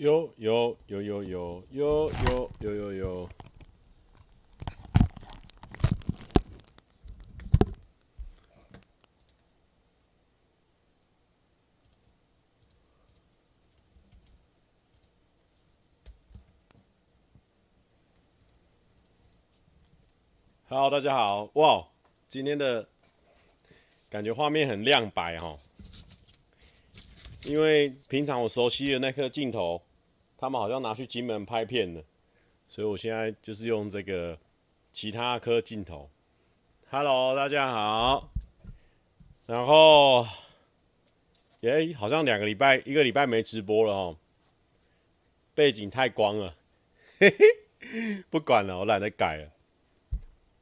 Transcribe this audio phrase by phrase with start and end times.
[0.00, 3.28] 有有有有有有有有有有。
[20.66, 21.86] Hello，大家好，哇，
[22.26, 22.88] 今天的
[24.08, 25.58] 感觉画面很亮白哦，
[27.42, 29.82] 因为平常我熟悉的那颗镜头，
[30.40, 32.02] 他们好像拿去金门拍片了，
[32.66, 34.38] 所以我现在就是用这个
[34.90, 36.08] 其他颗镜头。
[36.88, 38.30] Hello，大家好，
[39.44, 40.26] 然后，
[41.60, 44.16] 耶，好像两个礼拜，一个礼拜没直播了哦，
[45.54, 46.54] 背景太光了，
[47.18, 49.46] 嘿嘿，不管了，我懒得改了。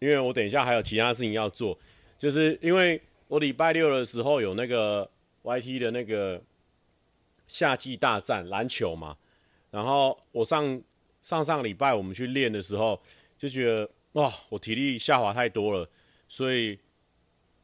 [0.01, 1.79] 因为我等一下还有其他事情要做，
[2.19, 5.09] 就是因为我礼拜六的时候有那个
[5.45, 6.43] YT 的那个
[7.47, 9.17] 夏季大战篮球嘛，
[9.71, 10.81] 然后我上
[11.23, 13.01] 上上礼拜我们去练的时候
[13.39, 15.89] 就觉得哇，我体力下滑太多了，
[16.29, 16.79] 所以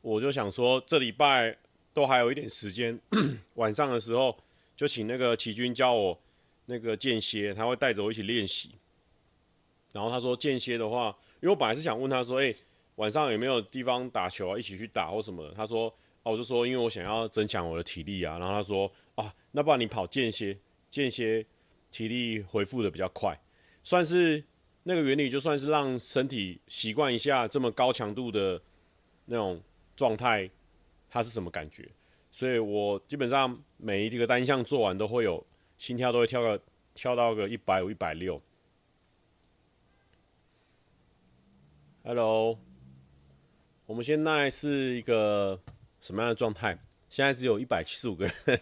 [0.00, 1.56] 我就想说这礼拜
[1.92, 2.98] 都还有一点时间，
[3.54, 4.36] 晚上的时候
[4.76, 6.18] 就请那个齐军教我
[6.66, 8.70] 那个间歇，他会带着我一起练习，
[9.92, 11.16] 然后他说间歇的话。
[11.40, 12.54] 因为我本来是想问他说：“哎、
[12.94, 14.58] 晚上有没有地方打球啊？
[14.58, 15.94] 一起去打或什么的？”他说
[16.24, 20.56] ：“哦，我就说，因为我想要增强我的体力啊。”然后他说：“啊，那不然你跑间歇，
[20.88, 21.44] 间歇
[21.94, 23.40] 体力恢复的比较快，
[23.84, 24.42] 算是
[24.82, 28.60] 那个原理，就算是让身体习惯一下这么高强度的
[29.26, 29.62] 那种
[29.94, 30.50] 状态，
[31.08, 31.88] 它是什么感觉？
[32.32, 35.46] 所以我基本上每一个单项做完都会有
[35.78, 36.60] 心跳都会跳个
[36.94, 38.42] 跳到个一百五、一百六。”
[42.02, 42.58] Hello，
[43.86, 45.60] 我们现在是一个
[46.00, 46.76] 什么样的状态？
[47.08, 48.60] 现在只有一百七十五个人，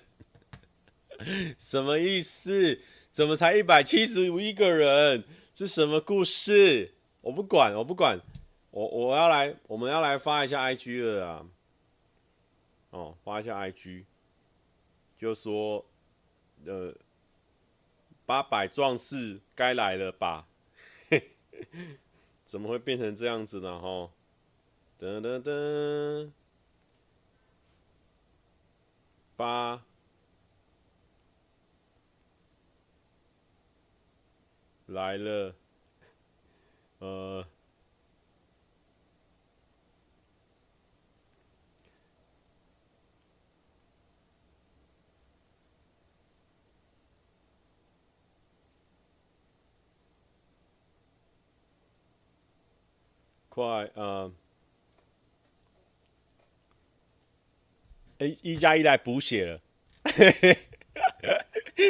[1.57, 2.79] 什么意思？
[3.13, 5.23] 怎么才一百七十五一个人？
[5.55, 6.95] 是什么故事？
[7.21, 8.19] 我不管，我不管，
[8.71, 11.47] 我我要来，我们要来发一下 IG 了啊！
[12.89, 14.05] 哦，发一下 IG，
[15.19, 15.85] 就说，
[16.65, 16.95] 呃，
[18.25, 20.47] 八百壮士该来了吧？
[22.49, 23.79] 怎么会变成这样子呢？
[23.79, 24.11] 哈，
[24.99, 26.31] 噔噔噔，
[29.37, 29.85] 八
[34.93, 35.55] 来了，
[36.99, 37.45] 呃。
[53.55, 54.35] 快，嗯，
[58.19, 59.61] 哎，一加一来补血了，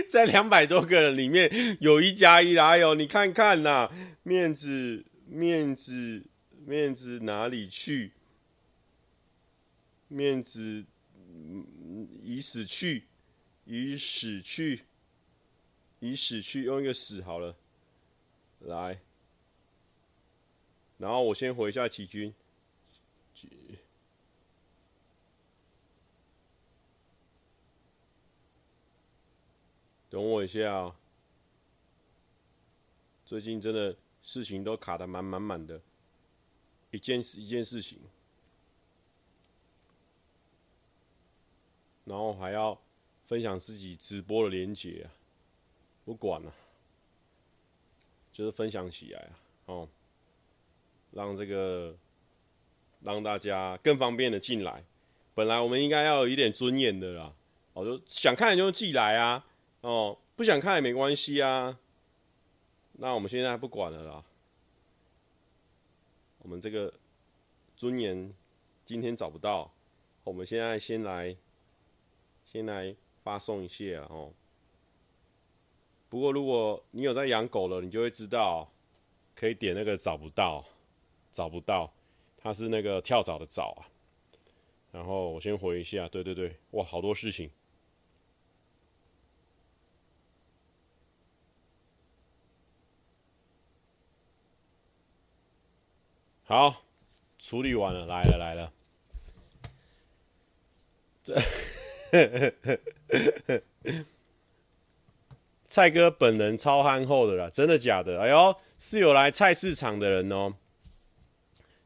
[0.08, 3.90] 在两百多个人里面有一加一来哟，你看看呐，
[4.22, 6.22] 面子，面子，
[6.64, 8.12] 面子哪里去？
[10.08, 10.84] 面子
[12.22, 13.04] 已死去，
[13.64, 14.82] 已死去，
[16.00, 17.56] 已死去，用一个死好了，
[18.60, 18.98] 来。
[20.98, 22.32] 然后我先回一下齐军，
[30.12, 30.94] 等我一下啊！
[33.24, 35.80] 最近真的事情都卡的满满满的，
[36.90, 37.98] 一件事一件事情，
[42.04, 42.78] 然后还要
[43.26, 45.08] 分享自己直播的连接啊，
[46.04, 46.52] 不管了，
[48.30, 49.32] 就是分享起来啊，
[49.64, 49.88] 哦。
[51.12, 51.94] 让这个
[53.00, 54.84] 让大家更方便的进来。
[55.34, 57.34] 本来我们应该要有一点尊严的啦，
[57.72, 59.46] 哦，就想看就寄来啊，
[59.82, 61.78] 哦，不想看也没关系啊。
[62.94, 64.24] 那我们现在不管了啦，
[66.38, 66.92] 我们这个
[67.76, 68.34] 尊严
[68.84, 69.70] 今天找不到，
[70.24, 71.36] 我们现在先来
[72.44, 74.32] 先来发送一下哦。
[76.08, 78.68] 不过如果你有在养狗了，你就会知道
[79.34, 80.64] 可以点那个找不到。
[81.34, 81.90] 找不到，
[82.36, 83.88] 它是那个跳蚤的蚤啊。
[84.92, 87.50] 然后我先回一下，对对对，哇，好多事情。
[96.52, 96.82] 好，
[97.38, 98.70] 处理完了，来了来了。
[101.24, 101.34] 这，
[105.66, 108.20] 蔡哥本人超憨厚的啦，真的假的？
[108.20, 110.52] 哎呦，是有来菜市场的人哦。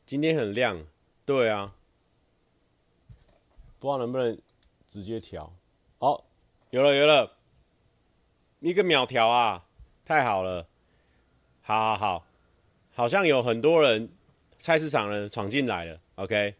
[0.05, 0.85] 今天很亮，
[1.25, 1.73] 对啊，
[3.79, 4.37] 不知道能不能
[4.91, 5.53] 直接调。
[6.01, 6.25] 好，
[6.71, 7.37] 有了有了，
[8.59, 9.65] 一个秒调啊，
[10.05, 10.67] 太好了，
[11.63, 12.27] 好好好，
[12.97, 14.11] 好像有很多人
[14.59, 16.55] 菜市场人闯进来了，OK。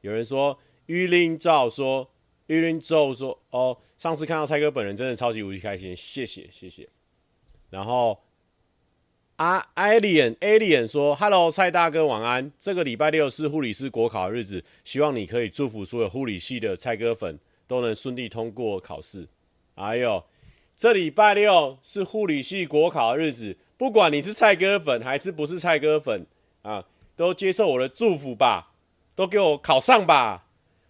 [0.00, 2.10] 有人说玉林照说
[2.46, 6.88] 玉林照说哦，上次看到蔡哥本人真的超级无敌开心，谢谢谢谢。
[7.70, 8.20] 然后
[9.36, 19.28] 啊，Alien Alien 说，Hello 蔡大哥晚安，这个礼拜六是护理师国考的日子，希望你可以祝福所有护理系的蔡哥粉都能顺利通过考试。
[19.76, 20.22] 哎呦，
[20.76, 26.26] 这礼拜六是护理系国考的日子，不管你是蔡哥粉还是不是蔡哥粉
[26.62, 28.72] 啊，都接受我的祝福吧，
[29.14, 30.46] 都给我考上吧，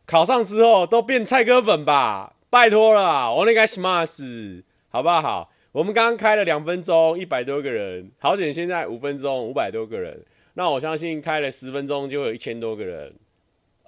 [0.07, 5.51] 考上之后都变蔡哥粉吧，拜托了，我那个什么死，好不好？
[5.73, 10.25] 我们刚刚开了两分钟，一百多个人，好险现在五分钟，五百多个人，
[10.55, 13.15] 那我相信开了十分钟就有一千多个人，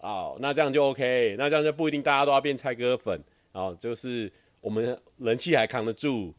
[0.01, 3.23] 哦，那这样就 OK，那这样就不一定大家都要变蔡哥粉，
[3.53, 4.33] 哦，就是。
[4.65, 6.33] 我们人气还扛得住。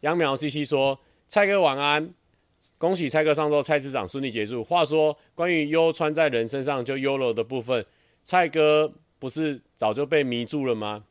[0.00, 0.98] 秧苗 CC 说
[1.30, 2.12] ：“蔡哥晚安，
[2.78, 4.62] 恭喜蔡哥上周菜市场顺利结束。
[4.62, 7.84] 话说，关于优穿在人身上就 YOLO 的部分，
[8.22, 11.04] 蔡哥不是早就被迷住了吗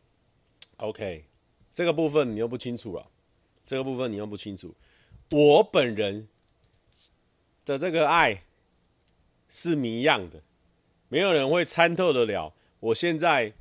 [0.78, 1.26] ？OK，
[1.72, 3.08] 这个部分你又不清楚了。
[3.66, 4.76] 这个部分你又不清楚。
[5.32, 6.28] 我本人
[7.64, 8.44] 的这个爱
[9.48, 10.42] 是谜样的，
[11.08, 12.54] 没有人会参透得了。
[12.80, 13.54] 我现在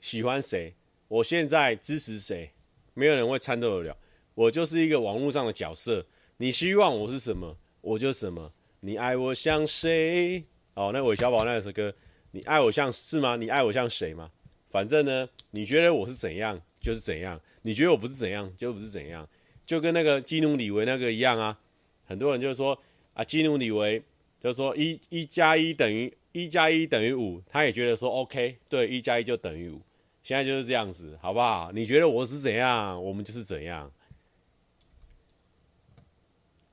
[0.00, 0.74] 喜欢谁？”
[1.10, 2.52] 我现在支持谁？
[2.94, 3.96] 没有人会参透得了。
[4.34, 6.06] 我就是一个网络上的角色。
[6.40, 8.50] 你希望我是什么，我就什么。
[8.80, 10.42] 你爱我像谁？
[10.72, 11.94] 哦，那韦小宝那首歌，
[12.30, 13.36] 你爱我像是吗？
[13.36, 14.30] 你爱我像谁吗？
[14.70, 19.28] 反正呢，你觉得我是怎样就是怎样，你觉得我不是怎样就不是怎样，
[19.66, 21.60] 就跟那个基努里维那个一样啊。
[22.06, 22.80] 很多人就说
[23.12, 24.02] 啊，基努里维
[24.42, 29.78] 就说一一加一等于一加一等于五，他也觉得说 OK，对，一加一就等于五。
[30.22, 31.70] 现在就是这样子，好不好？
[31.74, 33.92] 你觉得我是怎样，我们就是怎样。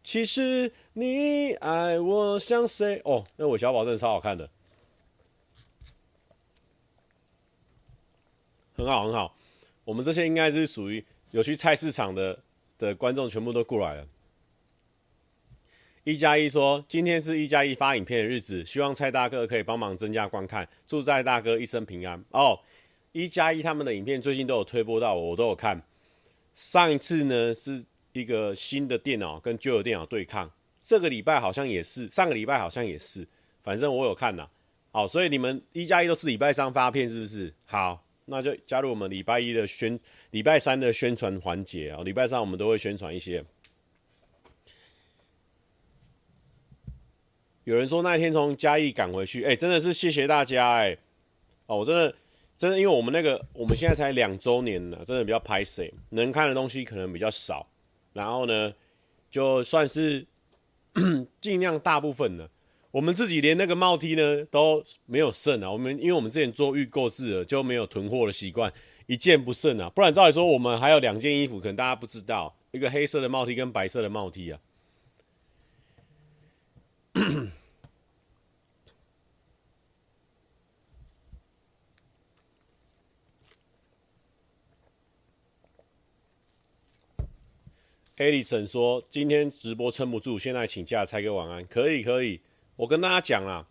[0.07, 3.01] 其实你爱我像谁？
[3.03, 4.49] 哦，那韦小宝真的超好看的，
[8.73, 9.35] 很好很好。
[9.83, 12.39] 我们这些应该是属于有去菜市场的
[12.77, 14.07] 的观众，全部都过来了。
[16.05, 22.57] 一加一说，今天是一加一发影片的日子，希望蔡大哥可以帮忙增加观看，祝蔡大哥一生平安哦。
[23.11, 25.83] 一加一他们的影片最近都有推播到我，我都有看。
[26.55, 27.83] 上一次呢是
[28.19, 30.51] 一个新的电脑跟旧的电脑对抗，
[30.83, 33.27] 这个礼拜好像也是，上个礼拜好像也是，
[33.63, 34.47] 反正我有看呐。
[34.91, 37.53] 好，所以你们一加一都是礼拜三发片是不是？
[37.65, 39.99] 好，那就加入我们礼拜一的宣，
[40.31, 42.01] 礼拜三的宣传环节啊。
[42.03, 43.43] 礼拜三我们都会宣传一些。
[47.63, 50.97] 有人说那一天从嘉义赶回去，哎、真的是谢谢大家哎、
[51.67, 52.15] 哦，我真的。
[52.57, 57.69] 真的，因为我们那个我们现在才两周年呢，真的比较拍谢，能看的东西可能比较少。
[58.17, 58.73] 然后呢，
[59.29, 60.25] 就算是
[61.39, 62.49] 尽量大部分呢，
[62.89, 65.71] 我们自己连那个帽 T 呢都没有剩啊。
[65.71, 68.73] 我们因为我们之前做预购制了，就没有囤货的习惯，
[69.05, 69.87] 一件不剩啊。
[69.91, 74.59] 不然照理说，我们还有两件衣服，可能大家不知道，一个黑色的帽 T 跟白色的帽 T 啊。
[88.17, 91.63] 艾利森说：“今天直播撑不住，现在请假，猜个晚安。
[91.67, 92.41] 可以，可以。
[92.75, 93.63] 我跟大家讲啊，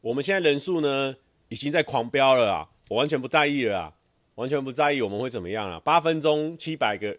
[0.00, 1.14] 我们现在人数呢
[1.48, 3.92] 已经在狂飙了啊，我完全不在意了啊，
[4.34, 5.80] 完全不在意我们会怎么样啊。
[5.84, 7.16] 八分钟七百个，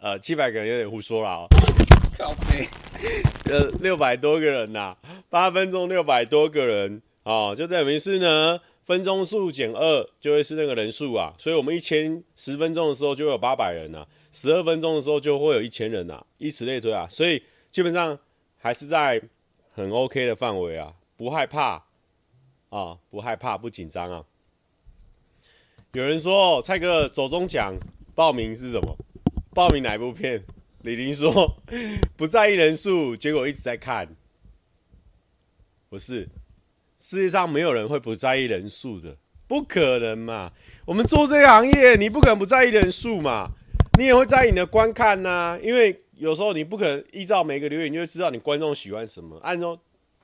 [0.00, 1.46] 呃，七百个人有点胡说了啊。
[2.18, 2.66] 靠背，
[3.44, 4.96] 呃，六百多个人呐，
[5.30, 11.32] 八分钟六百多个人啊，就等于是呢，分钟数减二就会是那个人数啊。
[11.38, 18.18] 所以我们一千十分钟的时候就有八百人啊。”十二分钟的时候就会有一千人啊，以此类推啊，所以基本上
[18.56, 19.20] 还是在
[19.74, 21.82] 很 OK 的范围啊，不害怕
[22.68, 24.24] 啊，不害怕，不紧张啊。
[25.92, 27.74] 有人说蔡哥走中奖
[28.14, 28.96] 报名是什么？
[29.54, 30.44] 报名哪一部片？
[30.82, 31.56] 李林说
[32.16, 34.08] 不在意人数，结果一直在看。
[35.88, 36.28] 不是，
[36.98, 39.16] 世界上没有人会不在意人数的，
[39.48, 40.52] 不可能嘛。
[40.84, 43.52] 我们做这个行业，你不可能不在意人数嘛。
[43.98, 49.36] 你也会在意你的观看呐、因为有时候你不可能依照每个留言，你就会知道你观众喜欢什么。
[49.42, 49.76] 按照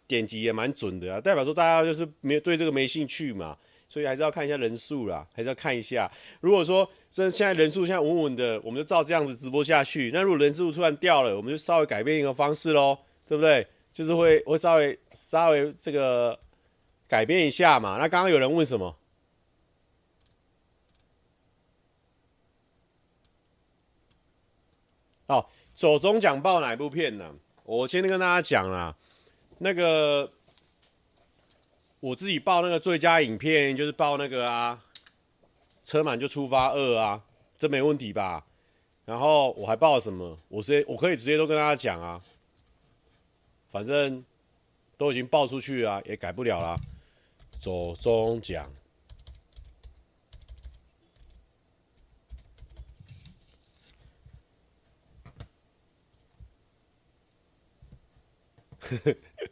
[0.07, 3.57] 点击也蛮准的啊，代表说大家就是没对这个没兴趣嘛，
[3.88, 6.09] 所以还是要看一下人数啦，还是要看一下。
[6.40, 10.12] 如果说这现在人数现在稳稳的，我们就照这样子直播下去。
[10.14, 13.66] 那如果人数突然掉了，我们就稍微改变一个方式喽，对不对？
[13.93, 16.38] 就是会会稍微稍微这个
[17.09, 17.99] 改变一下嘛。
[17.99, 18.97] 那刚刚有人问什么？
[25.26, 27.35] 哦，走中奖报哪部片呢？
[27.64, 28.95] 我先跟大家讲啦，
[29.59, 30.31] 那个
[32.00, 34.85] 我自己报那个最佳影片，就是报那个啊，
[35.85, 37.23] 车满就出发二啊，
[37.59, 38.45] 这没问题吧？
[39.07, 40.38] 然后我还报了什么？
[40.49, 42.21] 我直接我可以直接都跟大家讲啊，
[43.71, 44.23] 反正
[44.99, 46.76] 都已经报出去了，也改不了啦。
[47.59, 48.71] 走中奖。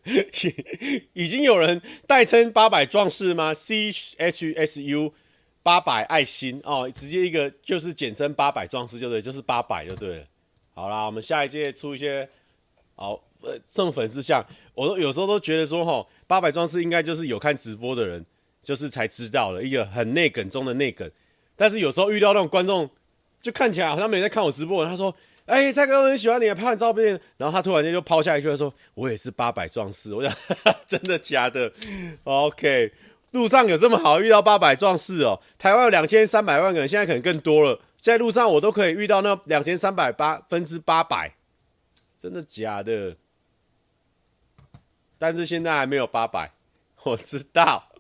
[1.12, 5.12] 已经有人代称八百壮士吗？C H S U
[5.62, 10.24] 八百爱心哦，直接一个就是简称八百壮士就对，就是八百就对了。
[10.74, 12.28] 好啦，我们下一届出一些
[12.94, 13.12] 好
[13.42, 18.24] 呃，这种粉丝像，我都有时候都觉得说齁，八百壮士应该就是有看直播的人，
[18.62, 21.10] 就是才知道的一个很内梗中的内梗。
[21.56, 22.88] 但是有时候遇到那种观众，
[23.40, 25.14] 就看起来好像没在看我直播，他说。
[25.46, 30.32] 哎、蔡哥，我很喜欢你的，拍完照片，然后他突然间就抛下一句说：“我也是八百壮士。”我想，
[30.86, 31.72] 真的假的
[32.24, 32.92] ？OK，
[33.32, 35.40] 路上有这么好遇到八百壮士哦？
[35.58, 37.80] 台湾有两千三百万个人，现在可能更多了。
[38.00, 41.34] 在路上我都可以遇到那两千三百八分之八百，
[42.18, 43.16] 真的假的？
[45.18, 46.52] 但是现在还没有八百，
[47.04, 47.90] 我知道，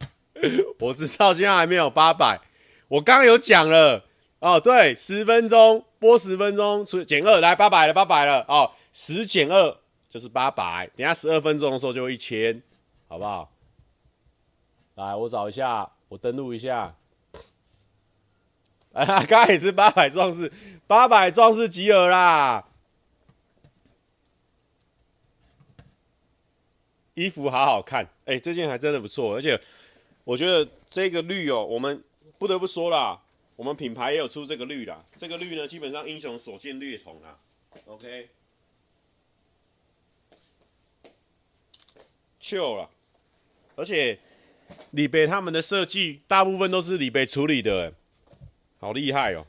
[0.78, 2.40] 我知道现在还没有八百。
[2.88, 4.04] 我刚刚有讲了。
[4.40, 9.78] 哦，对，十分钟播十分钟，除减二来八百了，八百了哦，十减二
[10.10, 12.60] 就是八百，等下十二分钟的时候就一千，
[13.06, 13.48] 好不好？
[14.96, 16.92] 来，我找一下，我登录一下。
[18.94, 20.52] 哎呀，刚也是八百壮士，
[20.88, 22.66] 八百壮士集合啦！
[27.14, 29.58] 衣服好好看，哎，这件还真的不错，而且
[30.24, 32.02] 我觉得这个绿哦，我们
[32.38, 33.20] 不得不说啦。
[33.54, 37.38] 我们品牌也有出这个绿啦，这个绿呢，基本上英雄所见略同啦。
[37.86, 38.28] OK，
[42.40, 42.90] 秀了，
[43.76, 44.18] 而且
[44.90, 47.92] 李北他们的设计大部分都是李北处理的，
[48.80, 49.46] 好厉害哦！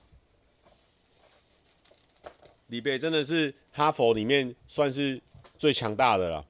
[2.67, 5.21] 李北真的是哈佛里面算是
[5.57, 6.45] 最强大的了。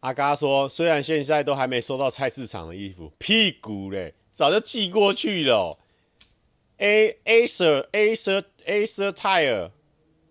[0.00, 4.12] 阿嘎说，虽然现在都还没收到菜市场的衣服，屁股嘞。
[4.34, 5.78] 早就寄过去了，喔。
[6.78, 9.70] A Acer Acer Acer Tire，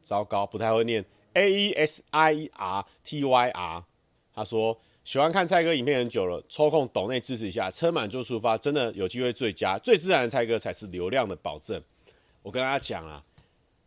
[0.03, 1.03] 糟糕，不太会念。
[1.33, 3.83] A E S I R T Y R
[4.35, 11.81] 他说喜欢看蔡哥影片很久了，抽空抖内支持一下，车满就出发，真的有机会最佳最自然的蔡哥才是流量的保证。
[12.41, 13.23] 我跟大家讲啊，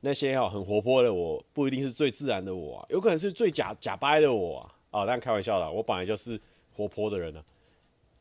[0.01, 4.75] 那些哦很活泼的我不一定是最自然的我，啊，有可能是最假假掰的我啊。
[4.93, 6.41] 哦，但开玩笑啦，我本来就是
[6.75, 7.45] 活泼的人呢，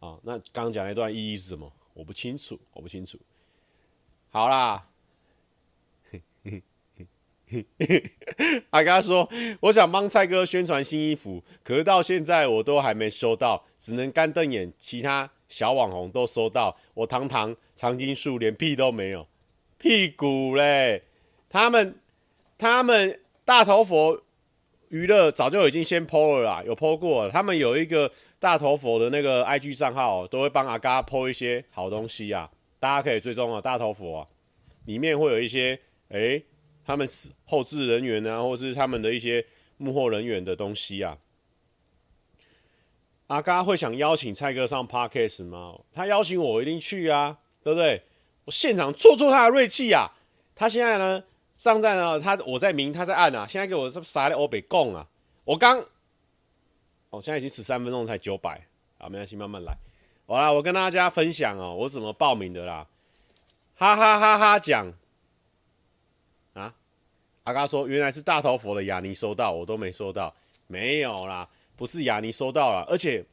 [0.02, 0.10] 啊。
[0.10, 1.72] 啊，那刚刚讲那段意义是什么？
[1.96, 3.18] 我不清楚，我不清楚。
[4.30, 4.86] 好啦，
[8.72, 9.30] 阿嘎说，
[9.62, 14.74] 我想帮蔡哥宣传新衣服，可是到现在我都还没收到，只能干瞪眼。
[14.78, 19.26] 其他小网红都收到，我堂堂长青树连屁都没有，
[19.78, 21.02] 屁股嘞！
[21.48, 21.98] 他们
[22.58, 24.22] 他们大头佛
[24.90, 28.12] 娱乐早就已经先 PO 了啦，有 PO 过了，他们有一个。
[28.46, 32.48] 大头佛的那个 IG 账号都会帮阿嘎剖一些好东西啊，
[32.80, 33.60] 大家可以追踪啊。
[33.60, 34.28] 大头佛啊，
[34.86, 36.40] 里面会有一些哎、
[36.86, 37.08] 他们
[37.46, 39.44] 后制人员啊，或是他们的一些
[39.78, 41.18] 幕后人员的东西啊。
[43.26, 45.80] 阿嘎会想邀请蔡哥上 Podcast 吗？
[45.92, 48.04] 他邀请我，一定去啊，对不对？
[48.44, 50.12] 我现场挫挫他的锐气啊！
[50.54, 51.24] 他现在呢，
[51.58, 53.44] 上在呢，他我在明，他在暗啊。
[53.50, 55.08] 现在给我是啥的欧北贡啊？
[55.46, 55.84] 我刚。
[57.16, 58.62] 我现在已经十三分钟才九百，
[58.98, 59.74] 好，没关系，慢慢来。
[60.28, 62.86] 好啦，我跟大家分享哦，我怎么报名的啦？
[63.76, 64.92] 哈哈哈哈讲
[66.54, 66.76] 啊！
[67.44, 70.34] 阿嘎说原来是大头佛的雅尼收到，我都没收到，
[70.68, 73.24] 没有啦，不是雅尼收到了，而且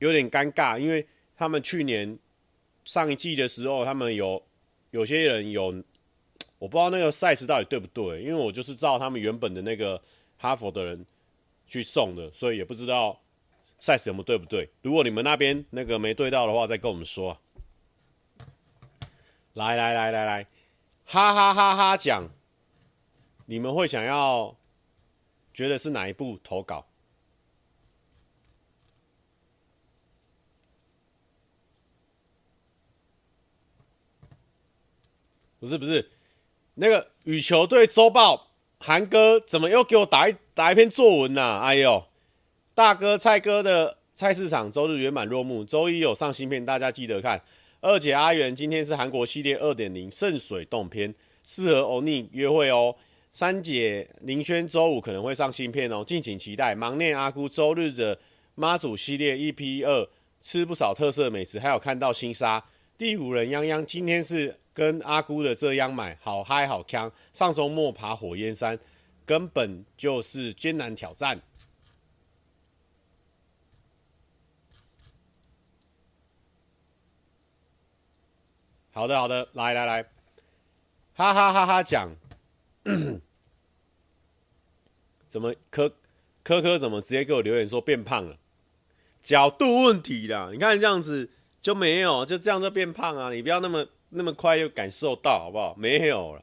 [0.00, 1.06] 有点尴尬，因为
[1.36, 2.18] 他们去年
[2.84, 4.42] 上一季的时候，他们有
[4.90, 5.66] 有些人有，
[6.58, 10.02] 我不知道那个 size 到底对不对，因为我就是照他们原本的那个
[10.36, 11.06] 哈佛的人。
[11.70, 13.22] 去送的，所以也不知道
[13.80, 14.68] size 有没有对不对。
[14.82, 17.38] 如果你们那边那个没对到的话，再跟我们说。
[19.54, 20.46] 来来来来来，
[21.04, 22.28] 哈哈哈哈讲，
[23.46, 24.56] 你们会想要
[25.54, 26.86] 觉得是哪一部投稿？
[35.60, 36.10] 不是不是，
[36.74, 38.49] 那个羽球队周报。
[38.82, 41.60] 韩哥怎么又给我打一打一篇作文呐、啊？
[41.60, 42.02] 哎呦，
[42.74, 47.40] 大哥蔡哥的菜市场周日圆满落幕，周一有上新片，大家记得看。
[47.82, 52.94] 二姐阿元今天是韩国系列二点零圣水洞篇，适合欧尼约会哦。
[53.32, 56.74] 三姐林轩周五可能会上新片哦，敬请期待。
[56.74, 58.18] 忙念阿姑周日的
[58.54, 60.08] 妈祖系列 EP 二，
[60.40, 62.62] 吃不少特色美食，还有看到新沙
[63.00, 63.82] 第五人泱泱。
[63.86, 67.10] 今天是跟阿姑的这样买，好嗨好锵。
[67.32, 68.78] 上周末爬火焰山，
[69.24, 71.40] 根本就是艰难挑战。
[78.92, 80.02] 好的好的，来来来，
[81.14, 82.14] 哈哈哈哈讲。
[85.26, 85.90] 怎么科
[86.42, 88.36] 科科怎么直接给我留言说变胖了？
[89.22, 90.50] 角度问题啦！
[90.52, 91.30] 你看这样子
[91.62, 93.32] 就没有，就这样就变胖啊！
[93.32, 95.74] 你不要那么那么快又感受到好不好？
[95.76, 96.42] 没有了。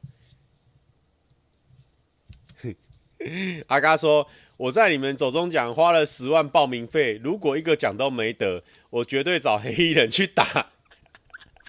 [3.68, 10.70] 阿嘎说我在你们走中奖花了十万报名费，如果一个奖都没得，我绝对找黑衣人去打。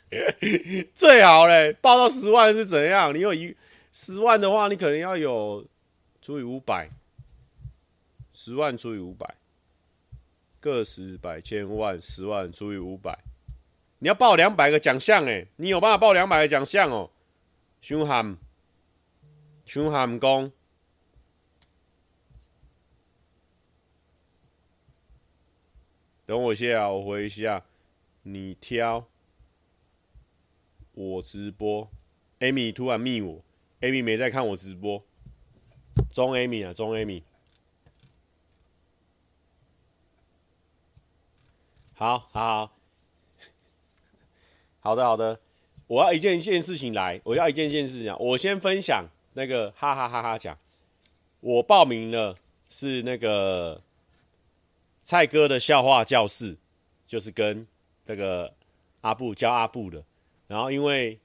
[0.95, 3.13] 最好嘞，报到十万是怎样？
[3.15, 3.55] 你有一。
[3.91, 5.65] 十万的话，你可能要有
[6.21, 6.89] 除以五百，
[8.31, 9.35] 十万除以五百，
[10.59, 13.17] 个十百千万十万除以五百，
[13.99, 17.11] 你要报两百个奖项诶，你有办法报两百个奖项哦？
[17.81, 18.37] 凶悍，
[19.65, 20.51] 凶悍工，
[26.25, 27.65] 等我一下，我回一下，
[28.23, 29.05] 你挑，
[30.93, 31.89] 我直播
[32.39, 33.43] ，Amy 突然密我。
[33.81, 35.01] Amy 没在看我直播，
[36.11, 37.23] 中 Amy 啊，中 Amy，
[41.93, 42.78] 好好
[44.89, 45.39] 好，的好的，
[45.85, 50.57] 我要一件一件事情来，我要一件一件事情，我先分享那个哈哈哈哈讲，
[51.41, 52.35] 我报名了
[52.69, 53.79] 是那个
[55.03, 56.57] 蔡哥的笑话教室，
[57.07, 57.67] 就是跟
[58.05, 58.51] 那个
[59.01, 60.03] 阿布教阿布的，
[60.47, 61.19] 然后因为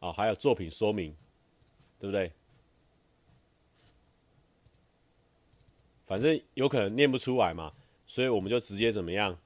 [0.00, 1.14] 哦还有作品说明。
[1.98, 2.32] 对不对？
[6.06, 7.70] 反正有可能念不出来嘛，
[8.06, 9.36] 所以我们就直接怎么样？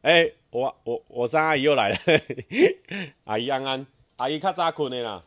[0.00, 1.98] 哎，我我我三阿姨又来了，
[3.26, 3.84] 阿姨安安，
[4.18, 5.20] 阿姨较早困的啦。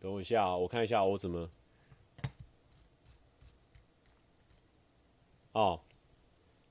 [0.00, 1.50] 等我一下啊，我看一下我怎么。
[5.52, 5.82] 哦，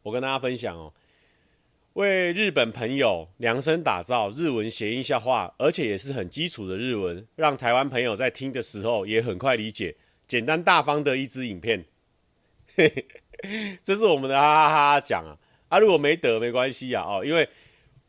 [0.01, 0.91] 我跟大家分享哦。
[1.93, 9.95] 为日本朋友量身打造日文谐音笑话，而且也是很基础的日文，让台湾朋友在听的时候也很快理解，
[10.27, 11.85] 简单大方的一支影片。
[13.83, 15.37] 这是我们的哈哈哈哈啊！
[15.69, 17.47] 啊，如果没得没关系啊，哦，因为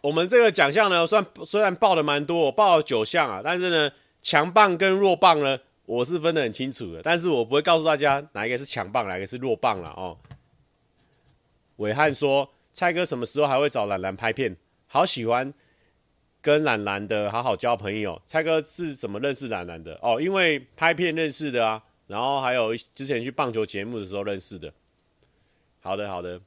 [0.01, 10.19] 我们这个奖项呢，算虽然报的蛮多，我报了九项啊，但是呢，强棒跟弱棒呢，我是分得很清楚的，但是我不会告诉大家哪一个是强棒，哪一个是弱棒了哦。
[11.77, 12.51] 伟汉说。
[12.73, 14.57] 蔡哥什么时候还会找兰兰拍片？
[14.87, 15.53] 好喜欢
[16.41, 18.23] 跟兰兰的好好交朋友。
[18.25, 19.99] 蔡哥是怎么认识兰兰的？
[20.01, 24.73] 哦，因为拍片认识的啊，然后还有之前去棒球节目的时候认识的。
[25.81, 26.41] 好的，好的。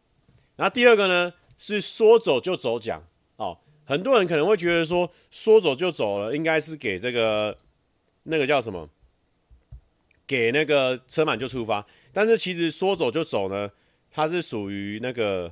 [0.55, 3.03] 然后第二个呢是说走就走奖
[3.37, 7.57] 哦，很多人可能会觉得说说走就走了，应该是给这个
[8.23, 8.89] 那个叫什么？
[10.25, 11.85] 给那个车满就出发。
[12.11, 13.71] 但是其实说走就走呢，
[14.11, 15.51] 它是属于那个。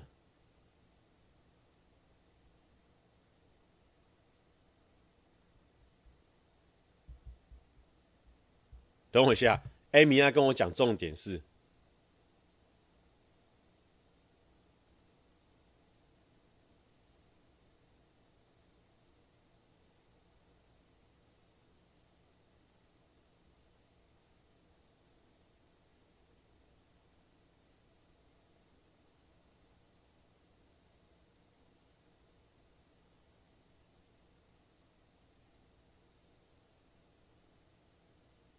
[9.12, 9.62] 等我一下，
[9.92, 11.42] 艾米亚跟我讲重点是，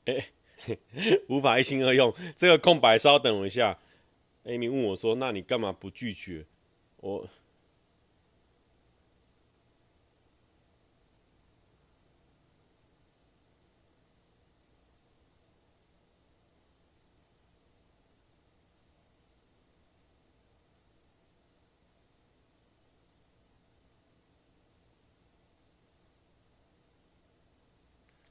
[0.07, 0.27] 哎。
[1.29, 3.77] 无法一心二用，这个空白稍等我一下。
[4.45, 6.47] Amy 问我说：“那你干嘛不拒绝？”
[6.99, 7.29] 我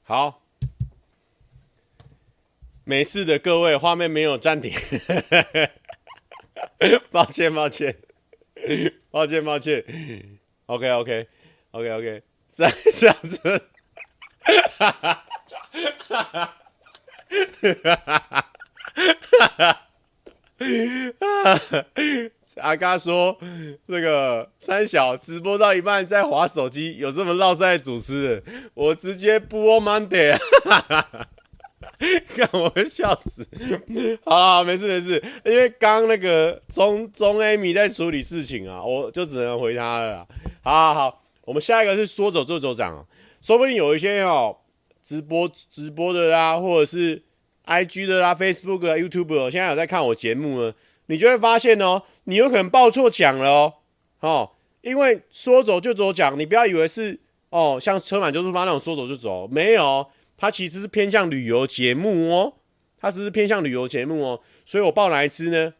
[0.04, 0.41] 好。
[2.84, 4.72] 没事的各位画面没有暂停。
[7.10, 7.96] 抱 歉抱歉。
[9.10, 9.84] 抱歉抱歉。
[10.66, 11.26] Ok ok
[11.72, 13.62] ok ok 三小子。
[22.60, 23.36] 阿嘎说
[23.86, 28.42] 那个三小直播到一半在划手机有这么绕塞主持人
[28.74, 30.36] 我直接播 monday
[32.34, 33.46] 看我笑死。
[34.24, 40.26] 好了，没事没事，因为刚那个中中 Amy 在处理事情啊，我就只能回他了。
[40.62, 43.06] 好好好，我们下一个是说走就走奖，
[43.40, 44.56] 说不定有一些哦
[45.02, 47.22] 直播直播的啦，或者是
[47.66, 50.74] IG 的啦、Facebook 的 YouTube，现在有在看我节目呢。”
[51.06, 53.74] 你就会发现哦，你有可能报错奖了哦，
[54.20, 54.50] 哦，
[54.82, 57.18] 因为说走就走奖，你不要以为是
[57.50, 60.06] 哦，像车满就出发那种说走就走，没有，
[60.42, 62.54] 它其实是偏向旅游节目哦，
[62.98, 65.74] 它只是偏向旅游节目哦，所以我报哪一支呢？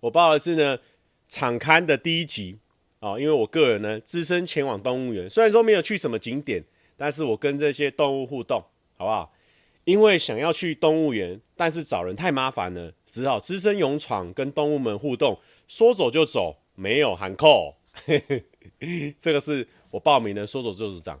[0.00, 0.80] 我报的是呢，
[1.28, 2.58] 场刊的第一集
[2.98, 6.64] 哦，因为我个人呢，只身前往动物园，虽然说没有去什么景点，
[6.96, 8.60] 但是我跟这些动物互动，
[8.96, 9.32] 好不好？
[9.84, 12.92] 因为想要去动物园，但是找人太麻烦了。
[13.08, 15.38] 只好只身勇闯，跟动物们互动，
[15.68, 17.76] 说走就走，没有喊扣。
[19.16, 21.20] 这个是我报名的，说走就走奖。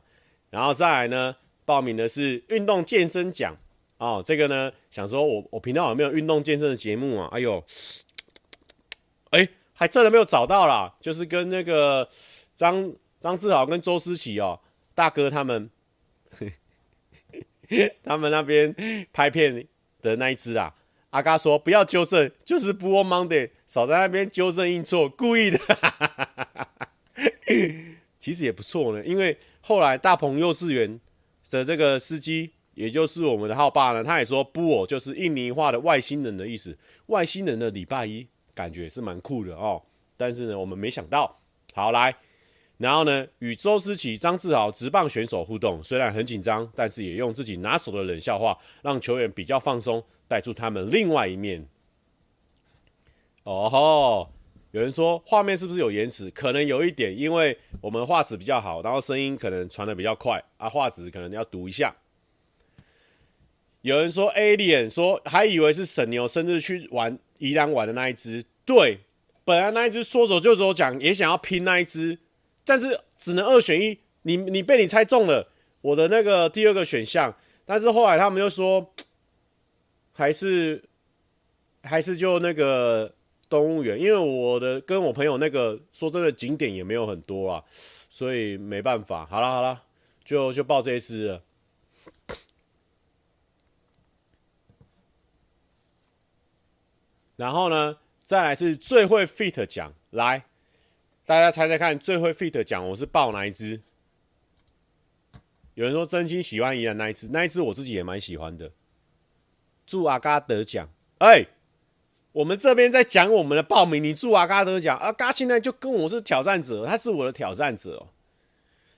[0.50, 3.56] 然后再来呢，报名的是运动健身奖
[3.98, 4.22] 哦。
[4.24, 7.28] 这个呢，想说我我频道有没有运动健身的节目啊？
[7.32, 7.64] 哎呦，
[9.30, 10.94] 哎，还真的没有找到啦。
[11.00, 12.08] 就是跟那个
[12.54, 14.60] 张张志豪跟周思齐哦，
[14.94, 15.70] 大哥他们，
[18.02, 18.74] 他们那边
[19.12, 19.66] 拍片
[20.02, 20.74] 的那一支啊。
[21.10, 25.60] 阿嘎说：“不要纠正，就是不 Monday，少在那边纠正印错，故意的。
[28.18, 30.98] ”其实也不错呢，因为后来大鹏幼稚园
[31.50, 36.76] 的这个司机，也就是我们的浩爸呢，他也说“不哦”就是印尼话的外星人的意思。
[37.06, 39.82] 外星人的礼拜一感觉是蛮酷的哦，
[40.16, 41.38] 但是呢，我们没想到。
[41.74, 42.14] 好来，
[42.78, 50.04] 然后呢，与周思齐、张志豪直棒选手互动，虽然很紧张，但是也用自己拿手的冷笑话，让球员比较放松。
[50.26, 51.68] 带出他们另外一面。
[53.42, 54.32] 哦吼，
[54.74, 56.28] 有人说画面是不是有延迟？
[56.32, 61.94] 可能有一点，因为我们画质比较好，然后声音可能传得比较快啊，画质可能要读一下。
[63.82, 68.98] 有人说 Alien 说还以为是沈牛生日去玩宜兰玩的那一只，对，
[69.44, 72.18] 本来那一只说走就走讲也想要拼那一只，
[72.64, 77.32] 但是只能二选一，你你被你猜中了我的那个第二个选项，
[77.64, 78.92] 但是后来他们又说。
[80.16, 80.80] 还是
[81.82, 83.12] 还是就那个
[83.48, 87.64] 动物园，因为我的跟我朋友那个说真的景点也没有很多啊，
[88.10, 89.26] 所以没办法。
[89.26, 89.82] 好了好了，
[90.24, 91.42] 就就报这一只了。
[97.36, 100.44] 然后呢，再来是最会 fit 奖，来
[101.26, 103.80] 大家猜猜看，最会 fit 奖我是报哪一支？
[105.74, 108.70] 有人说真心喜欢宜兰那一支，那一支我自己也蛮喜欢的。
[109.84, 110.88] 祝阿嘎得奖！
[111.18, 111.44] 哎、
[112.34, 114.98] 我们这边在讲我们的报名，你祝阿嘎得奖。
[114.98, 118.08] 阿嘎现在就跟我是挑战者，他是我的挑战者哦。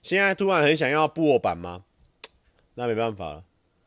[0.01, 1.85] 现在突然很想要布偶版吗？
[2.77, 3.45] 那没办法了。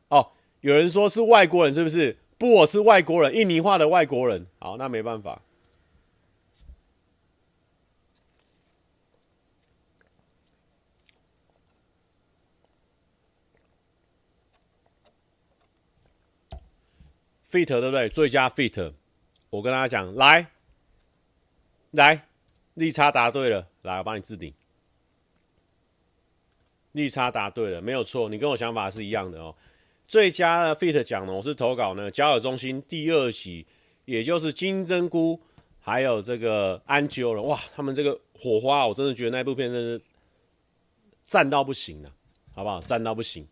[0.10, 2.18] 哦，有人说是外国人，是不是？
[2.38, 4.46] 布偶是外国人，印尼话的外国人。
[4.60, 5.42] 好，那没办法。
[17.50, 18.08] fit 对不对？
[18.10, 18.94] 最佳 fit，
[19.50, 20.48] 我跟大家讲，来，
[21.92, 22.26] 来，
[22.76, 24.54] 利差答对了，来，我帮你置顶。
[26.92, 29.56] 利差答对了，没有错，你跟我想法是一样的哦。
[30.08, 33.66] 最佳的 fit 奖呢，我是投稿呢，交友中心第二期，
[34.06, 35.40] 也就是金针菇，
[35.80, 40.02] 还有这个安啾了，哇，他们这个火花，我真的觉得那部片真是
[41.22, 42.12] 赞到不行了，
[42.54, 42.82] 好不好？
[42.82, 43.48] 赞到不行。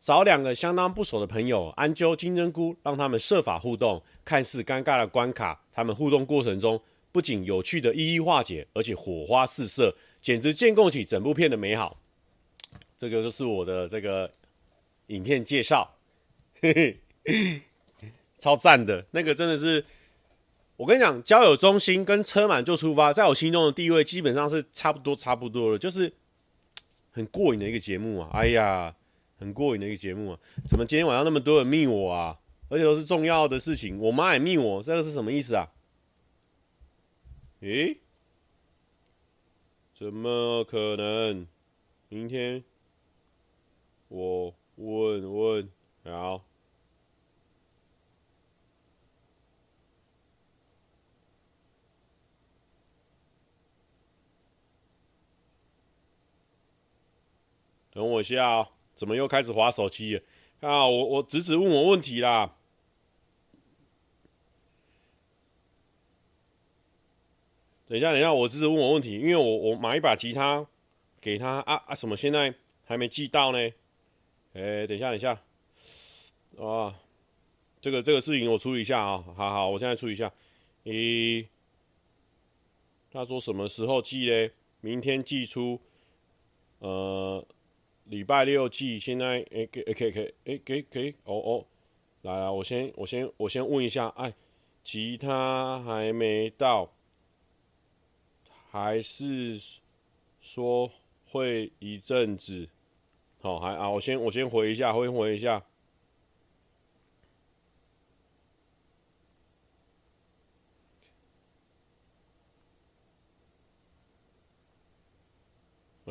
[0.00, 4.02] 找两个相当不熟的朋友，安啾、金针菇，让他们设法互动。
[4.24, 6.80] 看似尴尬的关卡，他们互动过程中
[7.12, 12.00] 不仅有趣的一一化解，而且火花四射，简直建构起整部片的美好。
[12.96, 14.30] 这个就是我的这个
[15.08, 15.94] 影片介绍，
[16.62, 17.60] 嘿嘿，
[18.38, 19.04] 超赞的。
[19.10, 19.84] 那个真的是，
[20.76, 26.10] 我跟你讲，交友中心跟车满就出发，在我心中的地位基本上是差不多差不多的，就是
[27.10, 28.30] 很过瘾的一个节目啊！
[28.32, 28.94] 哎呀。
[29.40, 30.38] 很过瘾的一个节目啊！
[30.68, 32.38] 怎么今天晚上那么多人密我啊？
[32.68, 35.66] 而且都是重要的事情，我妈也密我，这个是什么意思啊？
[37.62, 37.96] 咦？
[39.94, 41.46] 怎么可能？
[42.10, 42.62] 明天
[44.08, 45.68] 我问问，
[46.04, 46.44] 好。
[57.92, 58.68] 等我一下哦。
[59.00, 60.22] 怎么又开始滑手机了？
[60.60, 62.54] 啊，我我侄子问我问题啦。
[67.88, 70.66] 等一下，等一下，我侄子问我问题，因为我我买一把吉他
[71.18, 73.58] 给他啊啊，什么现在还没寄到呢？
[74.52, 75.30] 哎、等一下，等一下，
[76.58, 76.94] 啊，
[77.80, 80.30] 这个这个事情我处理一下啊，好好，我现在处理一下。
[80.84, 81.46] 咦、
[83.10, 84.52] 他说什么时候寄嘞？
[84.82, 85.80] 明天寄出，
[86.80, 87.42] 呃，
[88.10, 88.98] 礼拜六寄。
[88.98, 91.66] 现在诶，给诶给给诶给给哦哦，
[92.22, 94.34] 来来，我先我先我先问一下，哎，
[94.84, 96.92] 吉他还没到。
[98.72, 99.60] 还是
[100.40, 100.90] 说
[101.26, 102.68] 会一阵子，
[103.40, 105.64] 好，还啊，我先我先回一下，回回一下。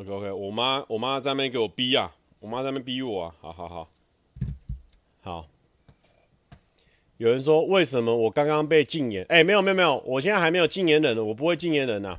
[0.00, 3.90] OK OK，我妈我妈在那边给我逼啊，我妈在那边逼我啊，好好好，
[5.20, 5.46] 好。
[7.18, 9.26] 有人说为什么我刚刚被禁言？
[9.28, 12.18] 哎、没有没有没有，我现在还没有禁言人呢，我不会禁言人呐。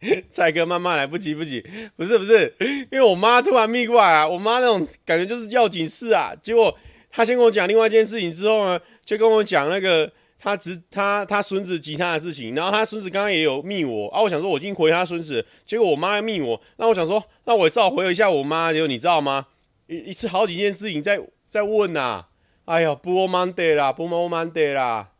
[0.30, 1.62] 蔡哥，慢慢来，不急不急，
[1.94, 2.54] 不是不是，
[2.90, 6.34] 因为我妈突然密过来啊，我妈那种感觉就是要紧事啊。
[6.40, 6.74] 结果
[7.10, 10.10] 她先跟我讲另外一件事情之后呢，就跟我讲那个
[10.44, 12.54] 他侄他他孙子吉他的事情。
[12.54, 18.70] 然后他孙子刚刚也有密我啊，我想说我已经回他孙子，结果我妈要密我，那我想说，那我也照回一下我妈。
[18.70, 19.46] 结果你知道吗？
[19.86, 22.28] 一一次好几件事情在在问呐、啊，
[22.66, 25.12] 哎呀，不我妈的啦，不我妈的啦。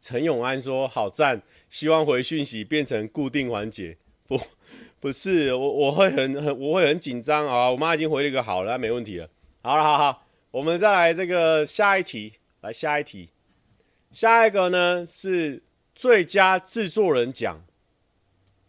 [0.00, 3.98] 陈永安说：“好赞，希望回讯息变成固定环节。
[4.28, 4.40] 不，
[5.00, 7.70] 不是我，我会很很，我会很紧张啊。
[7.70, 9.28] 我妈已经回了一个好了，没问题了。
[9.62, 13.28] 好了，好好，我们再来这个下一题，来下一题，
[14.10, 15.62] 下一个呢是
[15.94, 17.60] 最佳制作人奖，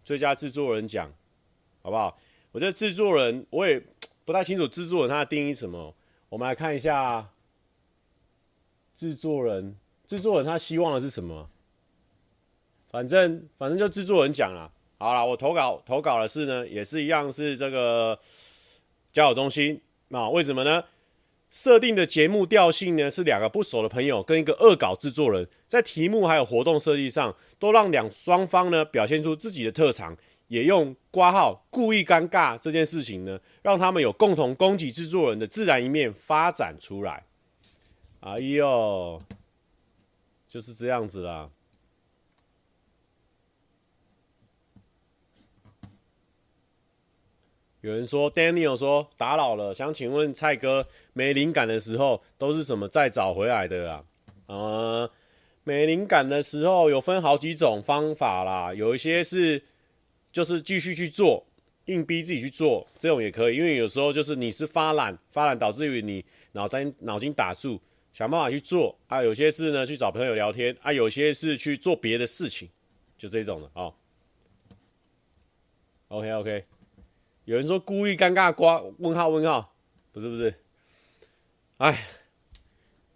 [0.03, 1.11] 最佳制作人奖，
[1.81, 2.17] 好不好？
[2.51, 3.81] 我觉得制作人我也
[4.25, 5.95] 不太清楚制作人他的定义什么，
[6.29, 7.29] 我们来看一下
[8.95, 9.75] 制作人。”
[10.07, 11.49] 制作人他希望的是什么？
[12.89, 14.71] 反正反正就制作人讲了。
[14.99, 18.19] 好了，我投稿投稿的是呢，也是一样是这个
[19.13, 19.79] 交友中心。
[20.07, 20.83] 那为什么呢？
[21.49, 30.15] 设定的节目调性呢是两个不熟的朋友跟一个恶搞制作人，在题目还有活动设计上，都让两双方呢表现出自己的特长，
[30.47, 37.23] 也用挂号故意尴尬这件事情呢，让他们有共同攻击制作人的自然一面发展出来。
[38.19, 39.21] 哎呦！
[40.49, 41.49] 就是这样子啦。
[47.81, 54.03] 有人说，Daniel 说打扰了，想请问蔡哥，没灵感的时候都是怎么再找回来的啊？
[54.47, 55.11] 呃，
[55.63, 59.61] 没灵感的时候有分好几种方法啦，有一些是
[60.31, 61.45] 就是继续去做，
[61.85, 67.79] 硬逼自己去做，这种也可以，因为有时候就是你是发懒，发懒导致于你脑筋脑筋打住。
[68.13, 72.67] 想办法去做啊，有些事呢去找朋友聊天啊，有些是去做别的事情，
[73.15, 73.93] 就这种的啊。
[76.07, 76.63] OK OK，
[77.47, 79.73] 有人说故意尴尬瓜问号问号，
[80.11, 80.53] 不是不是，
[81.77, 81.97] 哎，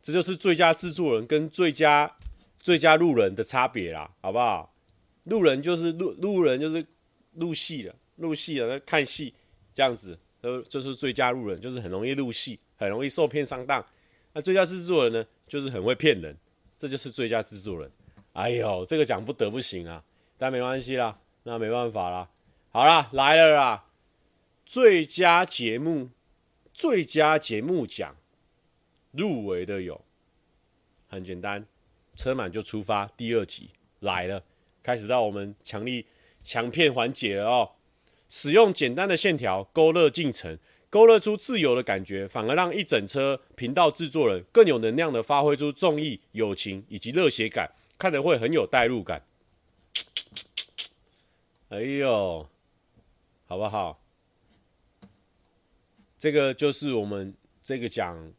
[0.01, 2.09] 这就是最佳制作人跟最佳
[2.57, 4.73] 最佳路人的差别啦，好不好？
[5.25, 6.85] 路人就是路路人就是
[7.33, 9.33] 入戏了，入戏了，看戏
[9.73, 13.85] 这样子，都就是最佳路人，就是很容易入戏，很容易受骗上当。
[14.31, 16.33] 那最佳制作人呢，就是很会骗人，
[16.79, 17.91] 这就是最佳制作人。
[18.31, 20.01] 哎呦，这个讲不得不行啊，
[20.37, 22.29] 但没关系啦，那没办法啦。
[22.69, 23.85] 好啦，来了啦，
[24.73, 26.09] 最佳节目，
[26.73, 28.15] 最佳节目奖
[29.11, 29.99] 入围的有，
[31.09, 31.67] 很简单，
[32.15, 34.41] 车满就出发第二集来了，
[34.81, 36.05] 开始到我们强力
[36.41, 37.71] 强片环节了哦，
[38.29, 40.57] 使用简单的线条勾勒进程。
[40.89, 49.21] 勾勒出自由的感觉，反而让一整车频道制作人更有能量的发挥出综艺、友情以及热血感，看得会很有代入感。
[51.67, 52.47] 哎呦，
[53.47, 54.00] 好不好？
[56.21, 58.31] 这个就是我们这个奖，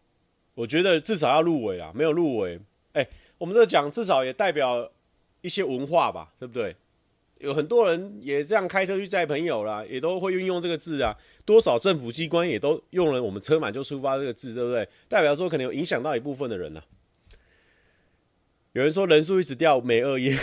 [0.55, 2.57] 我觉得至少要入围啦，没有入围，
[2.93, 3.05] 哎，
[3.39, 4.89] 我们这个奖至少也代表
[5.41, 6.77] 一些文化吧，对不对？
[7.39, 11.19] 有很多人也这样开车去载朋友啦，也都会运用这个字啊。
[11.45, 14.89] 多少政府机关也都用了“我们车满就出发”这个字，对不对？
[15.09, 16.81] 代表说可能有影响到一部分的人呢、
[18.75, 20.37] 有人说人数一直掉，没恶意。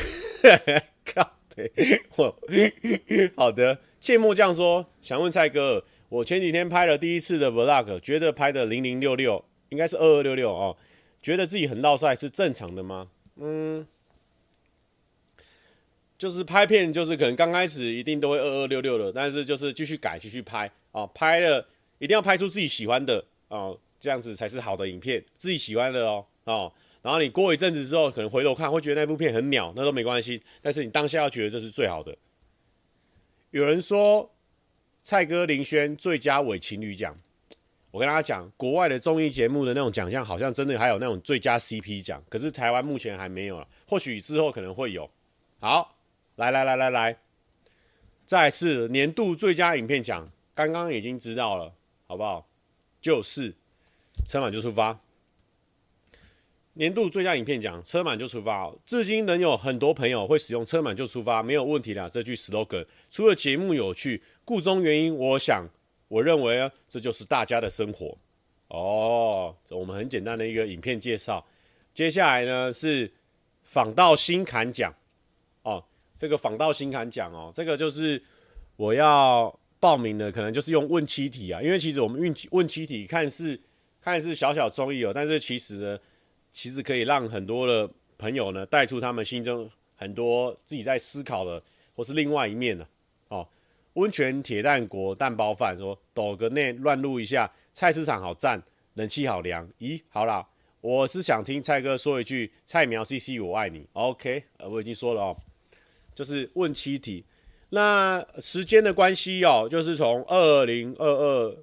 [1.15, 1.71] 靠北，
[3.38, 3.80] 好的。
[4.02, 10.76] 芥末酱说想问蔡哥，我前几天拍了第一次的 vlog，觉得拍的零零六六，应该是二二六六哦，
[11.22, 13.08] 觉得自己很落赛是正常的吗？
[13.38, 13.88] 嗯。
[16.17, 21.65] 就是拍片，就是可能刚开始一定都会二二六六的，但是就是继续改，继续拍啊，拍了
[21.98, 26.74] 一定要拍出自己喜欢的哦，这样子才是好的影片，自己喜欢的哦哦。
[27.02, 30.43] 然后你过一阵子之后，可能回头看会觉得那部片很鸟，那都没关系。
[30.62, 32.13] 但是你当下要觉得这是最好的。
[33.52, 34.30] 有人说
[35.10, 37.17] 蔡哥林轩最佳伪情侣奖，
[37.89, 45.10] 我跟大家讲，国外的综艺节目的那种奖项，好像真的还有那种最佳 CP 奖，可是台湾目前还没有了，或许之后可能会有。
[45.60, 45.98] 好，
[46.36, 47.17] 来来来来来，
[48.28, 51.74] 再是年度最佳影片奖，刚刚已经知道了，
[52.06, 52.48] 好不好？
[53.02, 53.56] 就是
[54.28, 55.00] 春晚就出发。
[56.73, 58.71] 年度最佳影片奖，车满就出发。
[58.86, 62.86] 至今仍有很多朋友会使用“车满就出发，没有问题啦”这句 slogan。
[63.10, 65.67] 除了节目有趣，故中原因，我想，
[66.08, 68.17] 我认为啊，这就是大家的生活。
[68.69, 71.45] 哦，这我们很简单的一个影片介绍。
[71.93, 73.12] 接下来呢是
[73.63, 74.93] 访道新坎奖。
[75.63, 75.84] 哦，
[76.15, 78.21] 这个访道新坎奖哦，这个就是
[78.77, 81.62] 我要报名的，可能就是用问七题啊。
[81.62, 83.60] 因为其实我们问问七题看似
[83.99, 85.99] 看似小小综艺哦，但是其实呢。
[86.51, 91.62] 其实可以让很多的朋友呢带出他们心中很多自己在思考的，
[91.95, 92.88] 或是另外一面的。
[93.29, 93.47] 哦，
[93.93, 98.62] 温泉铁蛋国蛋包饭说抖个内乱录一下，菜市场好赞，
[98.95, 99.69] 冷气好凉。
[99.79, 100.47] 咦，好啦，
[100.81, 103.88] 我是想听蔡哥说一句菜苗 CC 我爱你。
[103.93, 105.38] OK，呃，我已经说了哦，
[106.13, 107.23] 就是问七题。
[107.69, 111.57] 那时间的关系哦，就是从二零二二。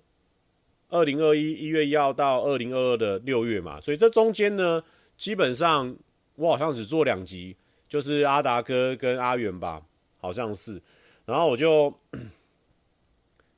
[0.88, 4.82] 二零二一一月一号到二零二二的六月嘛，所以这中间呢，
[5.16, 5.96] 基本上
[6.36, 7.56] 我好像只做两集，
[7.88, 9.82] 就是阿达哥跟阿元吧，
[10.18, 10.80] 好像是。
[11.24, 11.92] 然后我就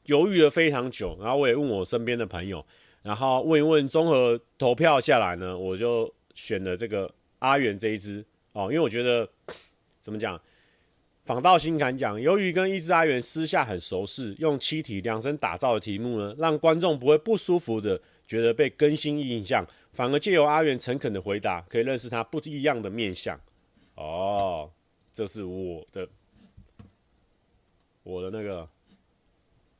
[0.06, 2.64] 犹豫了非常久，然后我也问我身边的朋友，
[3.02, 9.28] 然后问一问，综合投票下来呢，我就选了这个阿元这一支哦，因为我觉得
[10.00, 10.40] 怎么讲？
[11.28, 19.62] 访道新坎讲，由于跟一只阿元私下很熟识，用七题量身打造的题目呢，让观众不会不舒服的觉得被更新印象，
[19.92, 23.38] 反而借由阿元诚恳的回答，可以认识他不一样的面相。
[23.96, 24.70] 哦，
[25.12, 26.08] 这是我的
[28.04, 28.66] 我的那个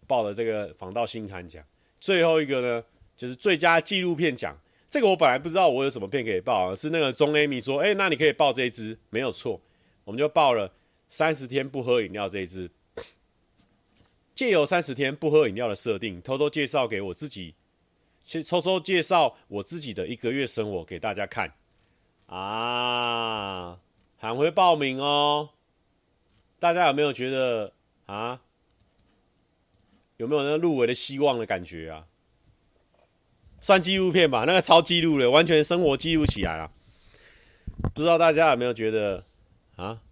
[0.07, 1.65] 报的这个访道新坎奖。
[1.99, 2.85] 最后一个呢，
[3.17, 4.55] 就是最佳纪录片奖。
[4.91, 9.59] 这个我本来不知道我有什么片可以报，是那个钟 Amy 说，哎、那你可以报这一支，没有错，
[10.05, 10.71] 我们就报了。
[11.09, 12.71] 三十天不喝饮料这一支，
[14.35, 17.55] 借由三十天不喝饮料的设定，偷偷介绍给我自己，
[18.25, 21.53] 先偷偷介绍我自己的一个月生活给大家看
[22.27, 23.79] 啊！
[24.19, 25.51] 喊回报名哦！
[26.59, 27.73] 大家有没有觉得
[28.07, 28.41] 啊？
[30.19, 32.07] 有没有那个入围的希望的感觉啊？
[33.61, 36.71] 算纪录片吧，那个超记录的，完全生活记录起来了。
[37.95, 39.25] 不知道大家有没有觉得
[39.77, 40.03] 啊？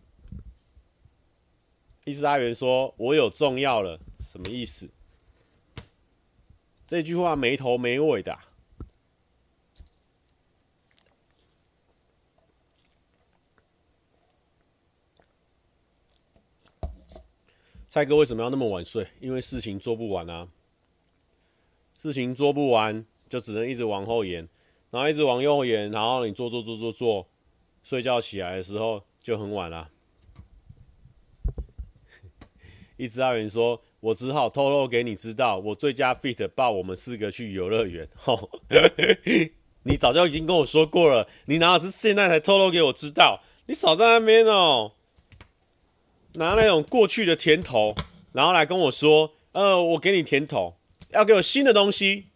[2.06, 4.88] 一直阿元说：“我有重要了，什么意思？”
[6.86, 8.38] 这句话没头没尾的、
[17.88, 19.04] 蔡哥为什么要那么晚睡？
[19.18, 20.46] 因为事情做不完啊。
[21.96, 24.48] 事情做不完，就只能一直往后延，
[24.92, 27.26] 然后一直往右延，然后你做做做做做，
[27.82, 29.90] 睡觉起来的时候就很晚了。
[32.96, 38.08] 一只阿元说：“我只好透露给你知道，我最佳 fit 抱我们四个去游乐园。
[38.16, 38.48] 吼，
[39.84, 43.42] 你早就已经跟我说过了，你哪有是现在才透露给我知道？
[43.66, 44.92] 你少在那边哦，
[46.34, 47.94] 拿那种过去的甜头，
[48.32, 50.76] 然后来跟我说，呃，我给你甜头，
[51.10, 52.26] 要给我新的东西。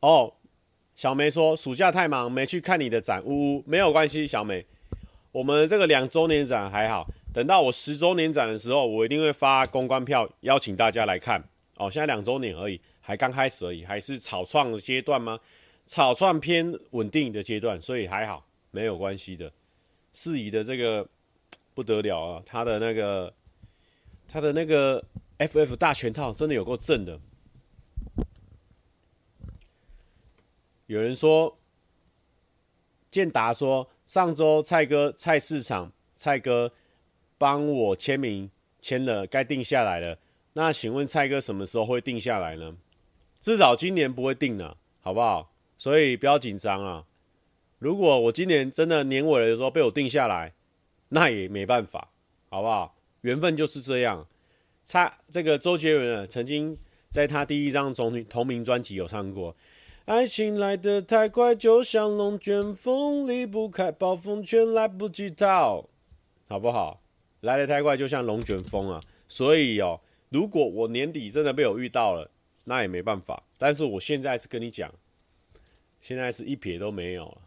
[0.00, 0.34] 哦，
[0.94, 4.66] 小梅说暑假太忙没去看你的展，呜呜，没有关系，小梅，
[5.32, 11.38] 我们这个两周年展还好。”等到我十周年展的时候，我一定会发公关票邀请大家来看
[11.76, 11.90] 哦。
[11.90, 15.38] 现在两周年而已，还刚开始而已，还是草创的阶段吗？
[15.86, 19.52] 草创偏稳定的阶段，所以还好，没有关系的。
[20.14, 21.06] 四乙的这个
[21.74, 23.34] 不得了啊，他的那个
[24.26, 25.04] 他的那个
[25.36, 27.20] FF 大全套真的有够正的。
[30.86, 31.58] 有人说，
[33.10, 36.72] 建达说，上周蔡哥菜市场蔡哥。
[37.38, 40.18] 帮我签名签了，该定下来了。
[40.54, 42.76] 那请问蔡哥什么时候会定下来呢？
[43.40, 45.52] 至少今年不会定了，好不好？
[45.76, 47.04] 所以不要紧张啊。
[47.78, 50.54] 如果我今年真的年尾的时候被我定下来，
[51.10, 52.10] 那也没办法，
[52.48, 52.96] 好不好？
[53.20, 54.26] 缘分就是这样。
[54.84, 56.76] 蔡这个周杰伦啊，曾经
[57.10, 59.54] 在他第一张同同名专辑有唱过
[60.06, 65.88] ：“爱情来得太快，就像龙卷风，离不开暴风圈，来不及逃，
[66.48, 67.02] 好不好？”
[67.46, 69.00] 来得太快，就像龙卷风啊！
[69.28, 72.30] 所以哦，如果我年底真的被我遇到了，
[72.64, 73.42] 那也没办法。
[73.56, 74.92] 但是我现在是跟你讲，
[76.00, 77.38] 现在是一撇都没有了。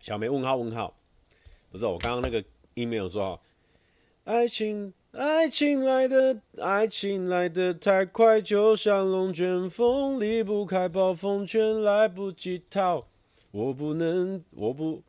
[0.00, 0.94] 小梅问号问号，
[1.70, 2.42] 不是我刚刚那个
[2.74, 3.40] email 说，
[4.24, 13.06] 爱情爱情来的爱情来的太快，就像龙卷风，离不开暴风圈，来不及逃。
[13.50, 15.02] 我不能，我不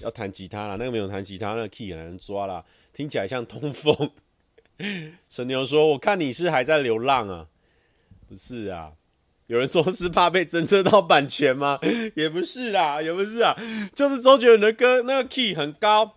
[0.00, 4.10] 要弹吉他了，那个没有弹吉他，那个 key 很难抓啦，听起来像通风。
[5.28, 7.46] 神牛说：“我看你是还在流浪啊？
[8.28, 8.92] 不是啊？
[9.46, 11.78] 有人说是怕被侦测到版权吗？
[12.16, 13.56] 也不是啦，也不是啊，
[13.94, 16.16] 就是周杰伦的歌那个 key 很高。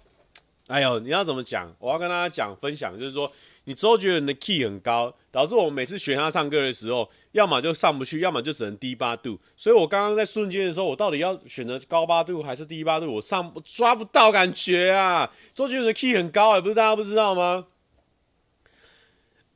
[0.67, 1.75] 哎呦，你要怎么讲？
[1.79, 3.31] 我要跟大家讲分享，就是说。”
[3.67, 9.37] 你周杰伦的 key 很高，导致我每次学他唱歌的时候，要么就上不去，要么就只能低八度。
[9.57, 13.15] 所以我刚刚在瞬间的时候，我到底要选择高八度还是低八度？
[13.15, 15.29] 我上我抓不到感觉啊！
[15.53, 17.65] 周杰伦的 key 很高，也不是大家不知道吗？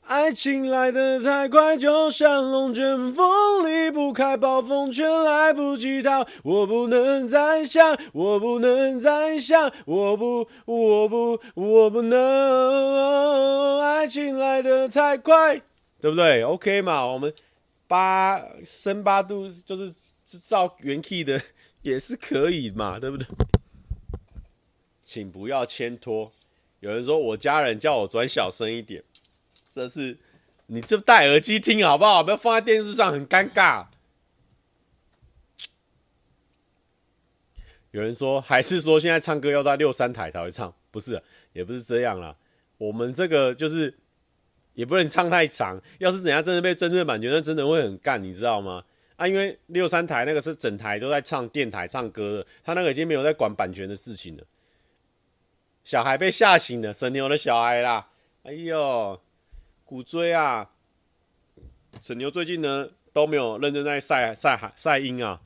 [0.10, 6.26] 爱情来得太快，就像龙卷风，离不开暴风圈，来不及逃。
[6.42, 13.80] 我不能再想，我不能再想，我不，我不，我不能。
[13.82, 15.62] 爱情来得太快，
[16.02, 17.32] 对不对？OK 嘛，我们
[17.88, 19.94] 八升八度就是
[20.26, 21.40] 制造原 key 的
[21.84, 23.28] 也是可以嘛，对不对？
[25.06, 26.32] 请不要牵拖。
[26.80, 29.04] 有人说我家人叫我转小声一点。
[29.72, 30.18] 这是
[30.68, 32.24] 你这戴耳机听好不好？
[32.24, 33.86] 不要放在电视上，很尴尬。
[37.92, 40.74] 有人说，还是说现在唱歌要在六三台才会唱？
[40.92, 41.22] 不是，
[41.54, 42.36] 也不是这样啦。
[42.78, 43.98] 我们这个就是
[44.74, 45.82] 也不能唱太长。
[45.98, 48.84] 要是等下真的被真正版权，那真的会很干，你知道吗？
[49.16, 54.44] 啊，因为六三台那个是整台都在唱电台唱歌的，他那个已经没有在管版权的事情了。
[55.84, 58.10] 小孩被吓醒了，神牛的小孩啦！
[58.44, 59.20] 哎呦！
[59.90, 60.70] 鼓锥啊，
[62.00, 65.42] 沈牛最近呢都没有认真在晒晒晒音啊，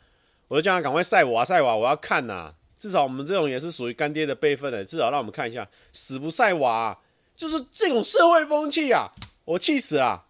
[0.50, 7.00] 我就叫他赶快晒娃晒娃，我要看呐、至少我们这种也是属于干爹的辈分的，至少让我们看一下，死不晒娃、
[7.38, 9.08] 就是这种社会风气啊，
[9.46, 10.26] 我气死了。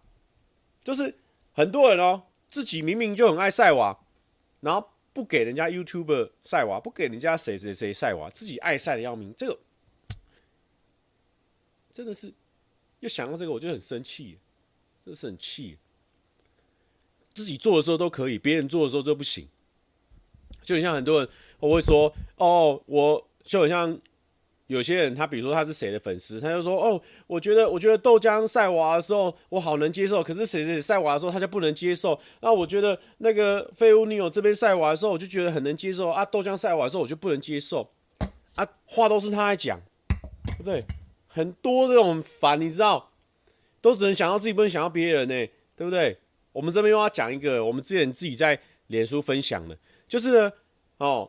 [0.84, 1.12] 就是
[1.52, 3.98] 很多人哦，自己明明就很爱晒娃，
[4.60, 9.58] 然后不给人家 YouTuber 晒娃，不给人家谁谁谁晒娃，自己爱晒的要命，这个
[11.92, 12.32] 真的是。
[13.04, 14.38] 就想到这个，我就很生气，
[15.04, 15.76] 真是很气。
[17.34, 19.46] 自己做的时候都可以，别人做的时候就不行。
[20.62, 21.28] 就很像很多人，
[21.60, 24.00] 我会说：“哦，我就很像
[24.68, 32.18] 有些人，他比如说他是谁的粉丝，他就说：‘哦，我觉得我觉得豆浆晒娃的时候我好能接受，可是谁谁晒娃的时候他就不能接受。
[32.40, 37.86] 那我觉得那个废物女友这边晒娃的时候，我就觉得很能接受啊，豆浆晒娃的时候我就不能接受
[38.54, 39.78] 啊，话都是他在讲，
[40.46, 40.82] 对不对？”
[41.34, 43.10] 很多这种烦，你知道，
[43.80, 45.34] 都只能想到自己，不能想到别人呢，
[45.74, 46.16] 对不对？
[46.52, 48.56] 我们这边又要讲一个，我们之前自己在
[48.86, 49.76] 脸书分享的，
[50.06, 50.52] 就是呢，
[50.98, 51.28] 哦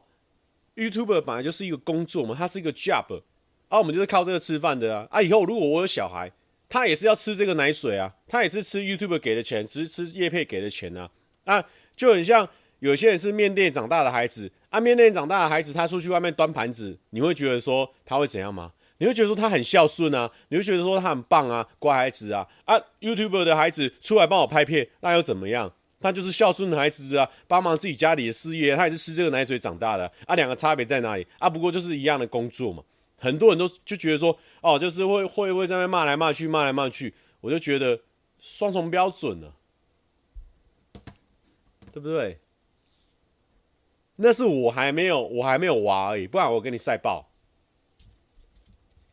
[0.75, 3.19] ，YouTuber 本来就是一个工作嘛，它是一个 job，
[3.67, 6.31] 啊，我们就是靠这个吃饭的啊，啊，以后如果我有小孩，
[6.69, 11.09] 他也是要吃这个奶水啊，他也是吃 YouTuber 给的钱，只是吃叶配给的钱啊，
[11.45, 12.47] 啊，就很像
[12.77, 18.71] 有些人是面店长大的孩子，啊，面店长大的孩子，他出去外面端盘子，你会觉得说他会怎样吗？
[18.97, 25.71] 你会觉得说他很孝顺啊，你会觉得说他很棒啊，乖孩子啊啊，YouTube 的孩子出来帮我拍片，那又怎么样？
[25.99, 30.35] 他就是孝顺的孩子啊，帮忙自己家里的事业，他也是吃这个奶水长大的啊。
[30.35, 31.49] 两个差别在哪里啊？
[31.49, 32.83] 不过就是一样的工作嘛。
[33.17, 37.99] 很多人都就觉得说，哦，就是会会会在那骂来骂去，骂来骂去，我就觉得
[38.39, 39.53] 双重标准了，
[41.91, 42.37] 对不对？
[44.17, 47.27] 那是我还没有我还没有娃而已，不然我给你晒爆。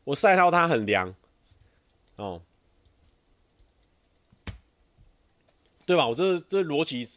[0.05, 1.15] 我晒到它很凉，
[2.17, 2.43] 哦，
[5.87, 6.09] 对吧？
[6.09, 7.09] 我这这逻辑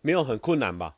[0.00, 0.96] 没有很困难吧？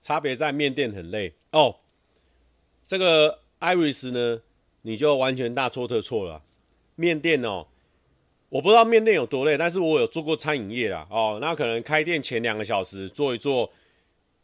[0.00, 1.80] 差别在面店很累哦。
[2.86, 4.42] 这个 Iris 呢，
[4.80, 6.42] 你就完全大错特错了。
[6.94, 7.66] 面店哦。
[8.50, 13.70] 我不知道面店有多累，但是我有做过餐饮业啦，哦，那可能开店前两个小时做一做，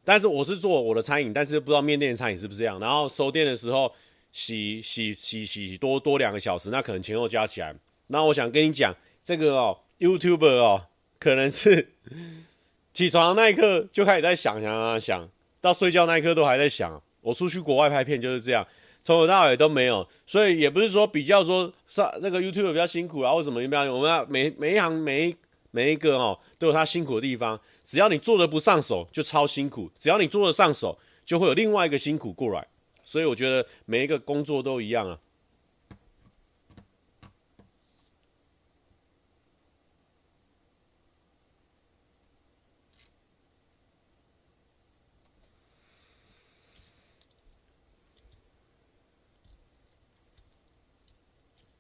[0.05, 2.79] 但是我是做我的餐饮，但是不知道面店的餐饮是不是这样。
[2.79, 3.91] 然后收店的时候
[4.31, 7.75] 洗洗洗洗洗多多两个小时，那可能前后加起来。
[8.09, 8.95] 那我想跟你讲，
[9.25, 10.87] 这个哦，YouTuber 哦，
[11.19, 11.89] 可能是
[12.93, 15.29] 起床那一刻就开始在想想想想，
[15.63, 17.03] 到睡觉那一刻都还在想。
[17.23, 18.67] 我出去国外拍片就是这样。
[19.05, 25.37] 从头到尾都没有，所以也不是说比较说上那个 YouTube 比较辛苦啊，或什么一样，我们要每每一行每一
[25.71, 27.61] 每一个哦，都有他辛苦的地方。
[27.85, 32.67] 只要你做的不上手，就超辛苦；只要你做的上手，就会有另外一个辛苦过来。
[33.03, 35.19] 所以我觉得每一个工作都一样啊。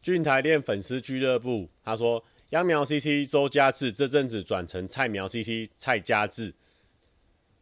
[0.04, 6.52] 俊台店粉丝俱乐部，他说：“秧苗 CC 周家志这阵子转成菜苗 CC 蔡家志，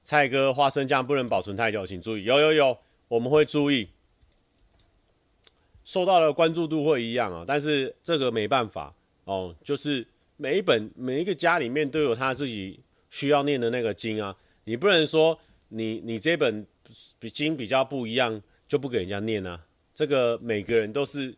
[0.03, 2.25] 蔡哥花生酱不能保存太久，请注意。
[2.25, 2.77] 有有有，
[3.07, 3.89] 我们会注意。
[5.85, 10.05] 受到的关注度会一样啊，但是这个没办法哦，就是
[10.37, 15.39] 每一本每一个家里面都有他自己需要念的那个经啊，你不能说
[15.69, 16.67] 你你这本
[17.21, 19.65] 比经比较不一样就不给人家念啊，
[19.95, 21.33] 这个每个人都是。”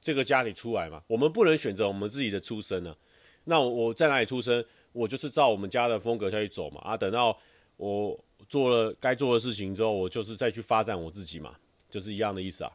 [0.00, 2.96] 这个家里出来嘛，我们不能选择我们自己的出身呢、
[3.44, 6.80] 那我，我在哪里出生，我就是照我们家的风格下去走嘛。
[6.82, 7.36] 啊，等到
[7.76, 11.54] 我做了该做的事情之后，我就是再去发展我自己嘛，
[11.88, 12.72] 就是一样的意思啊。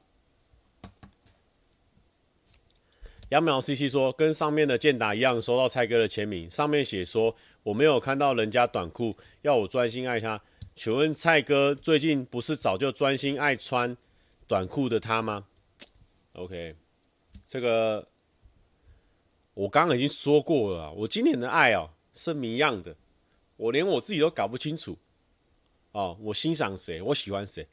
[3.29, 10.39] 杨淼 CC 说，跟上面的建达一样，收到蔡哥的签名，上面写说我没有看到人家短裤，要我专心爱他。
[10.75, 13.97] 请问蔡哥最近不是早就专心爱穿
[14.47, 15.45] 短裤的他吗
[16.33, 16.75] ？OK。
[17.47, 18.07] 这个
[19.53, 22.95] 我刚刚已经说过了，我今年的爱哦是谜样的，
[23.55, 24.97] 我连我自己都搞不清楚。
[25.91, 27.65] 哦，我欣赏谁，我喜欢谁，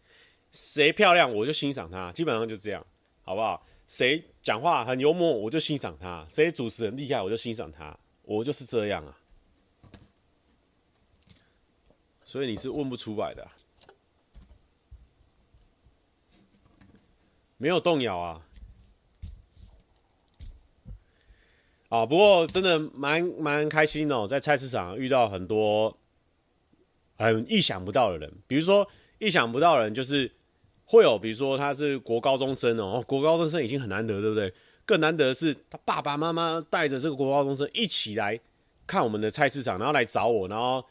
[0.52, 2.86] 谁漂亮我就欣赏他，基本上就这样，
[3.22, 3.66] 好不好？
[3.88, 7.98] 谁讲话很幽默，我就欣赏他；谁主持人厉害，我就欣赏他。
[8.22, 9.18] 我就是这样啊。
[12.24, 13.50] 所以你是问不出来的，
[17.58, 18.46] 没有动摇啊。
[21.92, 25.94] 啊，不过真的蛮蛮开心哦，在菜市场遇到很多
[27.18, 28.88] 很意想不到的人，比如说
[29.18, 30.32] 意想不到的人就是
[30.86, 34.50] 会有，比如说他是国高中生哦，国高中生已经很难得，对不对？
[34.86, 38.40] 更难得的是他爸爸妈妈带着这个国高中生一起来
[38.86, 40.82] 看我们的菜市场，然后来找我，然后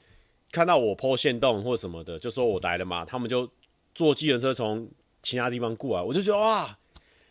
[0.51, 3.49] 看到我 po 限动或什么的，就说我来了嘛，他们就
[3.95, 4.87] 坐计程车从
[5.23, 6.77] 其他地方过来，我就觉得哇。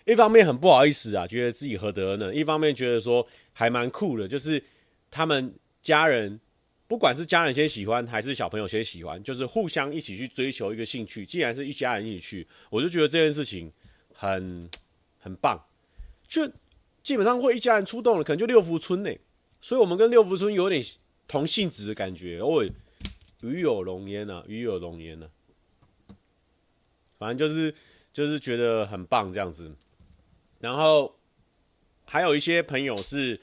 [0.07, 2.35] 一方面很不好意思啊，觉得自己何德呢？
[2.35, 4.63] 一方面觉得说还蛮酷的，就是
[5.11, 6.39] 他们家人，
[6.87, 11.25] 不管是家人先喜欢还是小朋友先喜欢，就是互相一起去追求一个兴趣。
[11.27, 13.73] 既然是一家人一起去，我就觉得这件事情
[14.13, 14.69] 很
[15.19, 15.63] 很棒。
[16.27, 16.47] 就
[17.03, 19.11] 基本上会一家人出动了，可能就六福村呢。
[19.61, 20.83] 所以我们跟六福村有点
[21.27, 22.39] 同性质的感觉。
[22.39, 22.65] 哦，
[23.43, 25.29] 与有荣焉呐，与有荣焉呐。
[27.19, 27.75] 反正就是
[28.13, 29.75] 就是觉得很棒这样子。
[30.61, 31.15] 然后
[32.13, 33.39] 还有一些朋友是，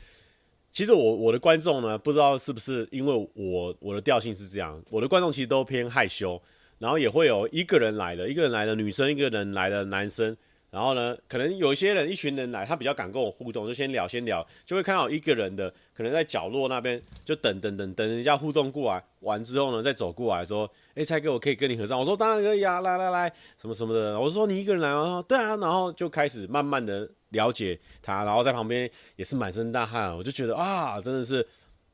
[0.73, 6.41] 其实我我的观众呢，不知道是不是因为我我的调性是这样，我的观众其实都偏害羞，
[6.77, 10.35] 然后也会有一个人来了，一个人来了女生，一个人来了男生。
[10.77, 21.97] 然后呢，可能有一些人，一群人来，他比较敢跟我互动，就先聊，先聊，就会看到一个人的，可能在角落那边就等等等等人家互动过来，完之后呢，再走过来说，哎，蔡哥，我可以跟你合照。
[21.97, 24.19] 我说当然可以啊，来来来，什么什么的。
[24.19, 25.25] 我说你一个人来吗？
[25.27, 31.43] 对啊，然后就开始慢慢的了解他，然后在旁边也是满身大汗，我就觉得啊，真的是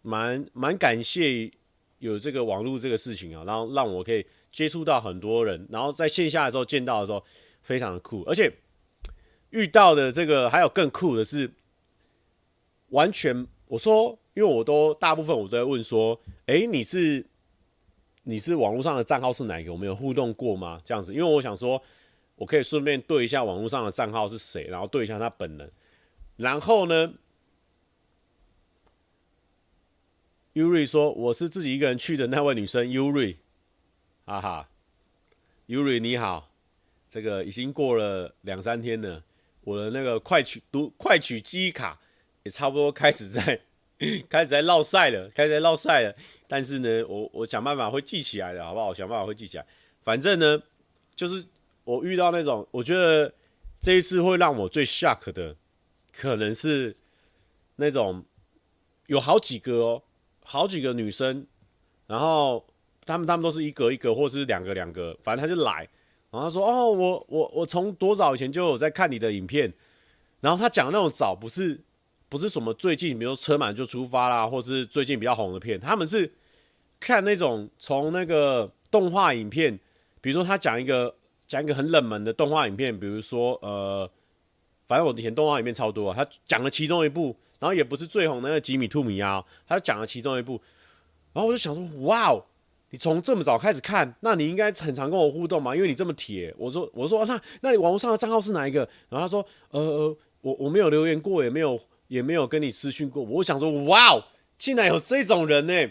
[0.02, 1.50] 蛮蛮感谢
[2.00, 7.24] 有这个网络这个事情啊，然后让我可以接触到很多人，然后在线下的时候见到的时候，
[7.62, 8.52] 非常的酷，而且。
[9.54, 11.50] 遇到的这个还有更酷的是，
[12.90, 17.24] 完全我说，因为我都大部分我都在问说，哎，你是
[18.24, 19.72] 你是网络上的账号是哪一个？
[19.72, 20.82] 我们有互动过吗？
[20.84, 21.80] 这样子，因为我想说，
[22.36, 25.72] 我可以顺便对一下网络上的账号是谁，然后对一下他本人。
[26.36, 27.14] 然后呢
[30.56, 33.36] ，Yuri 说我是自己一个人去的那位女生，Yuri，
[34.26, 34.68] 哈哈
[35.68, 36.50] ，Yuri 你好，
[37.08, 39.24] 这个已经过了两三天了。
[39.64, 42.00] 我的那个快取读快取记忆卡
[42.44, 43.60] 也差不多开始在
[44.30, 46.16] 开始在落赛了，开始在落赛了。
[46.48, 48.88] 但是呢，我我想办法会记起来的，好不好？
[48.90, 49.66] 我想办法会记起来。
[50.04, 50.62] 反正呢，
[51.16, 51.46] 就是
[51.84, 53.34] 我遇到那种，我觉得
[53.82, 55.56] 这一次会让我最 shock 的，
[56.12, 56.96] 可能是
[57.78, 58.24] 那种
[59.08, 60.04] 有好几个哦，
[60.44, 61.48] 好几个女生，
[62.08, 62.66] 然后
[63.06, 65.88] 他们他们都是一格一格，或是两个两个，反正他就来。
[66.34, 69.72] 然后他说：“哦，我我我从多早以前就有在看你的影片。”
[70.42, 71.80] 然后他讲的那种早不是
[72.28, 75.80] 不是什么最近，比如说车满就出发啦，或是最近比较红的片。
[75.80, 76.30] 他们是
[77.00, 79.80] 看那种从那个动画影片，
[80.22, 81.14] 比如说他讲一个
[81.48, 84.10] 讲一个很冷门的动画影片，比如说呃，
[84.88, 86.16] 反正我以前动画影片超多啊。
[86.18, 90.60] 他讲了其中一部，然后也不是最红的那个吉米兔米啊，他讲了其中一部。
[91.32, 92.44] 然后我就想说，哇哦，
[92.94, 96.54] 你从这么早开始看，那你应该很常跟我互动嘛，因为你这么铁。
[96.56, 98.88] 我说，我说，那那你网络上的账号是哪一个？
[99.10, 103.24] 然后他说，呃，我我没有留言过，也没有也没有跟你私讯过。
[103.24, 104.24] 我想说，哇哦，
[104.60, 105.90] 竟然有这种人呢！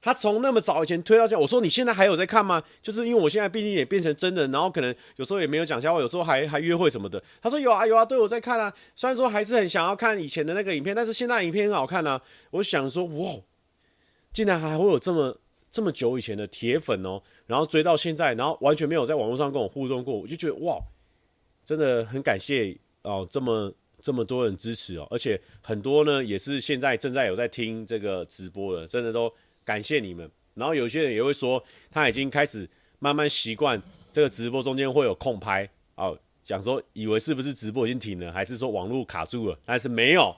[0.00, 2.62] 他从那么早以前推到现在，我说你现在还有在看吗？
[2.80, 7.20] 就是因为我现在毕竟也变成真人，然后可能有时候也没有讲笑话，有时候还还约会什么的。
[7.42, 8.72] 他说有啊有啊，都有在看啊。
[8.94, 12.22] 虽然说还是很想要看以前的那个影片，但是现在影片很好看啊。
[12.52, 13.40] 我想说哇，
[14.32, 15.36] 竟然还会有这么
[15.74, 20.78] 这么久以前的铁粉哦，然后追到现在，然后完全没有在网络上跟我互动过，我就觉得哇，
[21.64, 29.32] 真的很感谢哦，这么这么多人支持哦，而且很多呢也是现在正在有在听这个直播的，真的都。
[29.66, 32.68] 感谢你们，然后有些人也会说他已经开始
[32.98, 36.14] 慢慢习惯这个直播中间会有空拍哦，
[36.44, 39.58] 讲说以为是不是直播已经停了，还是说网络卡住了？
[39.64, 40.36] 但是没有，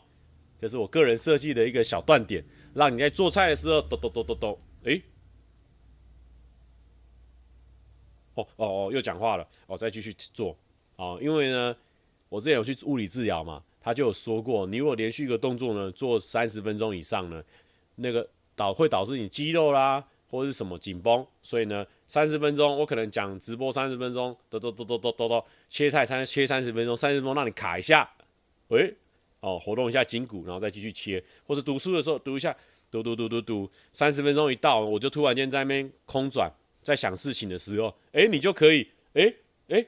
[0.61, 5.03] 这是我个人设计的一个小断点，让你在做菜的时候，咚咚咚咚咚，诶，
[8.37, 10.57] 哦哦哦，又讲话了，哦，再继续做
[10.97, 11.76] 哦，因为呢，
[12.30, 17.43] 我之前有去物理治疗嘛，他就有说过，你如果连续一个动作呢做三十分钟以上呢，
[17.97, 18.26] 那个。
[18.59, 28.11] 导会导致你肌肉啦，或者是什么紧绷，所以呢，三十分钟我可能讲直播三十分钟，嘟嘟嘟嘟嘟嘟嘟，切菜三切三十分钟，三十分钟让你卡一下，
[28.68, 28.95] 喂，
[29.41, 32.57] 哦，活动一下筋骨，然后再继续切，或者读书的时候读一下，
[32.91, 36.51] 嘟嘟嘟嘟嘟，三十分钟一到，我就突然间在那边空转，
[36.87, 39.34] 在想事情的时候，哎，你就可以，哎
[39.70, 39.84] 哎，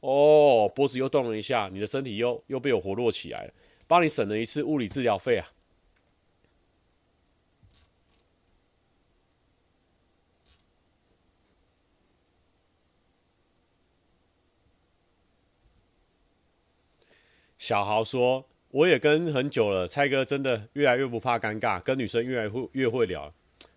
[0.00, 3.52] 哦，脖子又动了一下，你的身体又又被我活络起来了，
[3.86, 5.46] 帮你省了一次物理治疗费啊。
[17.56, 23.32] 小豪说：“我也跟很久了，蔡哥真的越来越不怕尴尬，跟女生越来越越会聊。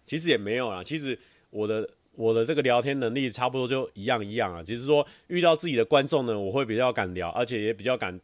[0.07, 1.17] 其实也没有啦，其实
[1.51, 1.87] 我的
[2.19, 4.61] 我的这个聊天能力差不多就一样一样啊。
[4.61, 8.19] 只是说遇到自己的观众呢，我会比较敢聊，而且也比较敢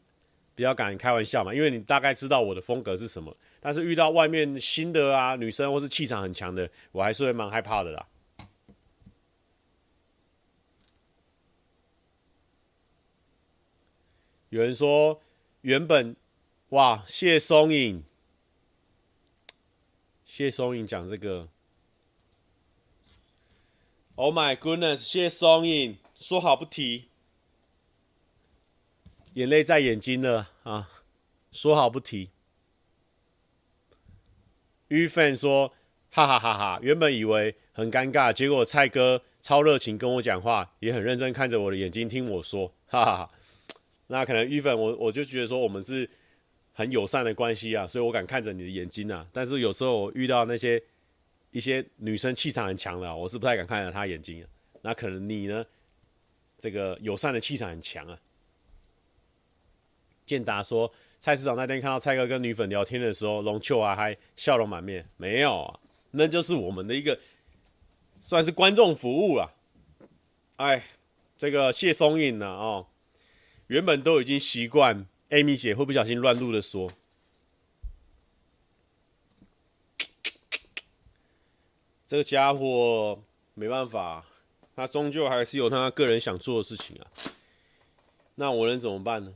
[0.53, 3.35] 比较敢开玩笑嘛，因为你大概知道我的风格是什么。
[3.61, 8.05] 但是遇到外面新的啊女生或是气场很强的，我还是会蛮害怕的啦。
[14.49, 15.21] 有人说。”
[15.65, 16.15] 原本，
[16.69, 18.03] 哇，谢松影，
[20.23, 21.47] 谢松影讲这个
[24.15, 27.05] ，Oh my goodness，谢松影说好不提，
[29.33, 30.89] 眼泪在眼睛了啊，
[31.51, 32.29] 说好不提。
[34.87, 35.73] 于粉说，
[36.11, 43.31] 哈哈哈哈，原本以为很尴尬，结果蔡哥超热情跟我讲话，也很认真看着我的眼睛听我说，哈哈哈。
[44.07, 46.07] 那可能玉粉，我我就觉得说我们是
[46.71, 49.27] 很友善的关系啊，所以我敢看着你的眼睛啊。
[49.33, 50.81] 但是有时候我遇到那些
[51.55, 54.45] 一些女生气场很强的，我是不太敢看着她眼睛。
[54.81, 55.65] 那可能你呢，
[56.59, 58.19] 这个友善的气场很强啊。
[60.25, 65.79] 建达说，菜市场那天看到蔡哥跟女粉聊天的时候，龙秋啊还笑容满面，没有啊，
[66.11, 67.17] 那就是我们的一个
[68.19, 69.55] 算是观众服务了。
[70.57, 70.83] 哎，
[71.37, 72.87] 这个谢松影呢，哦。
[73.67, 76.91] 原本都已经习惯，Amy 姐会不小心乱录的说，
[82.07, 83.19] 这个家伙
[83.53, 84.25] 没办法，
[84.75, 87.07] 他终究还是有他个人想做的事情啊。
[88.35, 89.33] 那我能怎么办呢？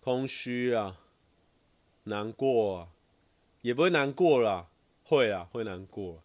[0.00, 0.98] 空虚啊，
[2.04, 2.88] 难过啊，
[3.60, 4.66] 也不会难过啦，
[5.04, 6.22] 会啊，会难过。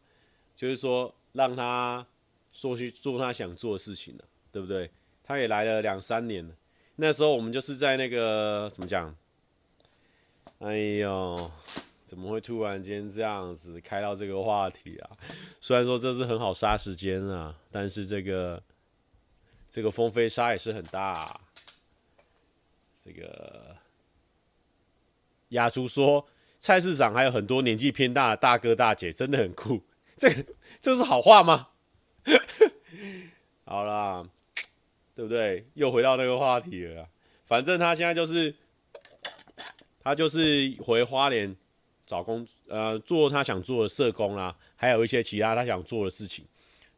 [0.55, 2.07] 就是说，让他
[2.53, 4.89] 说去做他想做的事情了，对不对？
[5.23, 6.55] 他也来了两三年了，
[6.95, 9.13] 那时候我们就是在那个怎么讲？
[10.59, 11.51] 哎呦，
[12.05, 15.09] 怎么会突然间这样子开到这个话题啊？
[15.59, 18.61] 虽然说这是很好杀时间啊，但是这个
[19.69, 21.41] 这个风飞沙也是很大啊。
[23.03, 23.75] 这个
[25.49, 26.25] 亚叔说，
[26.59, 29.81] 菜市场还有很多年纪偏大的大哥大姐，真的很酷。
[30.17, 30.45] 这个
[30.79, 31.69] 这是好话吗？
[33.65, 34.25] 好啦。
[35.15, 35.65] 对不对？
[35.75, 37.07] 又回到那个话题了。
[37.45, 38.53] 反正他现在就是，
[40.03, 41.55] 他就是回花莲
[42.05, 46.45] 找工，呃，做他想做的社工啦，还有一些其他他想做的事情。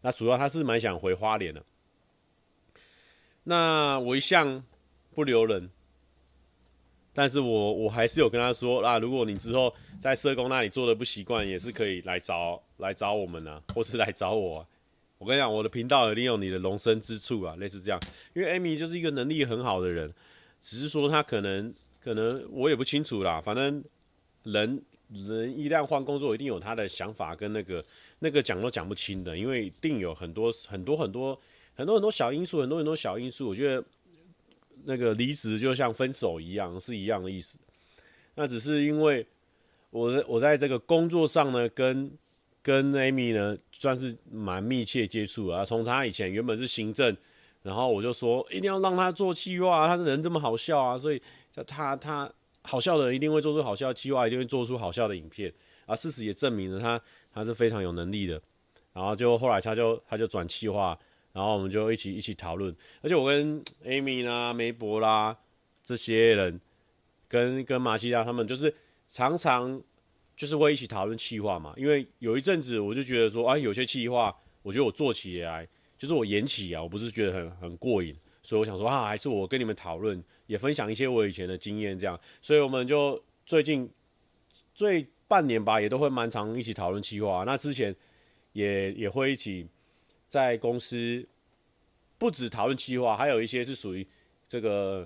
[0.02, 1.64] 那主要他是蛮想回花莲的。
[3.44, 4.64] 那我一向
[5.16, 5.70] 不留人，
[7.14, 14.68] 但是我我还是有跟他说啊，如果你之后在社工那里做的不习惯，也是可以来找来找我们啊，或是来找我。
[15.18, 18.00] 我跟你讲，我的频道利用你的容身之处啊，类似这样。
[18.36, 20.14] 因为 Amy 就是一个能力很好的人，
[20.62, 23.42] 只是说他可能可能我也不清楚啦。
[23.42, 23.84] 反正
[24.44, 24.80] 人
[25.10, 27.84] 人一旦换工作，一定有他的想法跟那个
[28.20, 31.40] 那个讲都讲不清的，因为一定有很多很多很多
[31.76, 33.48] 很多很多小因素，很多很多小因素。
[33.48, 33.84] 我觉得
[34.84, 37.58] 那个离职就像分手一样，是一样的意思。
[38.36, 39.26] 那只是因为
[39.92, 42.12] 我在我在这个工作上呢，跟
[42.62, 45.64] 跟 Amy 呢算是蛮密切接触啊。
[45.64, 47.16] 从他以前原本是行政，
[47.64, 51.22] 然后我就说一定要让他做企划，他的人这么好笑啊，所以
[51.54, 52.30] 叫他他。
[52.68, 55.52] 好笑的人一定会做出好笑的企划，一定会做出好笑的影片
[55.86, 55.96] 啊！
[55.96, 57.02] 事实也证明了他
[57.34, 58.42] 他是非常有能力的。
[58.94, 60.98] 然后就后来他就他就转企划，
[61.32, 62.76] 然后我们就一起一起讨论。
[63.02, 65.38] 而且我跟 Amy 啦、梅博啦
[65.84, 66.60] 这些人，
[67.28, 68.74] 跟跟马西亚他们，就是
[69.08, 69.82] 常常
[70.36, 71.74] 就是会一起讨论企划嘛。
[71.78, 78.14] 因为有一阵子我就觉得说，啊，有些企划，我觉得我做起来就是我演起啊，我不是觉得很很过瘾。
[78.48, 82.18] 所以我想说啊，还是我跟你们讨论，也分享一些我以前的经验，这样。
[82.42, 83.92] 所以我们就最近
[84.74, 87.44] 最半年吧，也都会蛮常一起讨论企划。
[87.46, 87.94] 那之前
[88.54, 89.68] 也也会一起
[90.30, 91.28] 在公司，
[92.18, 94.08] 不止讨论企划，还有一些是属于
[94.48, 95.06] 这个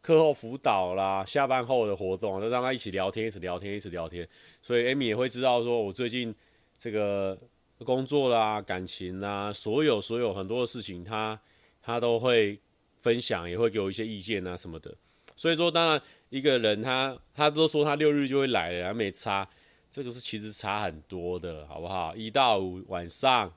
[0.00, 4.28] 课后辅导啦、下班后的活动，就让他一起聊天，一起聊天，一起聊天。
[4.60, 6.34] 所以 Amy 也会知道说我最近
[6.76, 7.38] 这个
[7.84, 11.40] 工作啦、感情啦，所有所有很多的事情，他。
[11.82, 12.58] 他都会
[13.00, 14.94] 分享，也会给我一些意见啊什么的。
[15.34, 19.48] 所以说，当然一个人他他都说他六日就会来了，还没差，
[19.90, 22.14] 这个是其实差很多的，好不好？
[22.14, 23.52] 一到五晚上，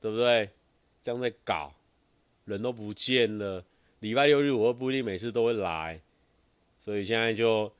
[0.00, 0.48] 对不对？
[1.02, 1.72] 这样在搞，
[2.44, 3.64] 人都不见了。
[3.98, 6.00] 礼拜六日我又不一定每次都会来，
[6.78, 7.72] 所以现在就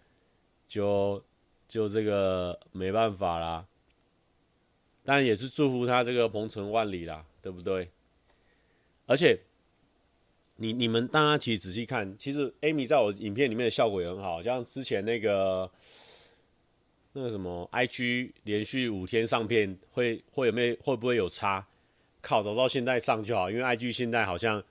[0.67, 1.23] 就
[1.69, 3.67] 就这个没办法啦。
[5.05, 7.89] 但也是祝福他这个鹏程万里啦，对不对？
[9.07, 9.39] 而且。
[10.59, 15.71] 你你们大家其实仔细看，其实 Amy 在我影片里面的效果也很好，像之前那个
[17.13, 21.67] 那个什么 IG 连续五天上片会会有没会不会有差？
[22.23, 24.63] 靠，早知道现在上就好，因为 IG 现在好像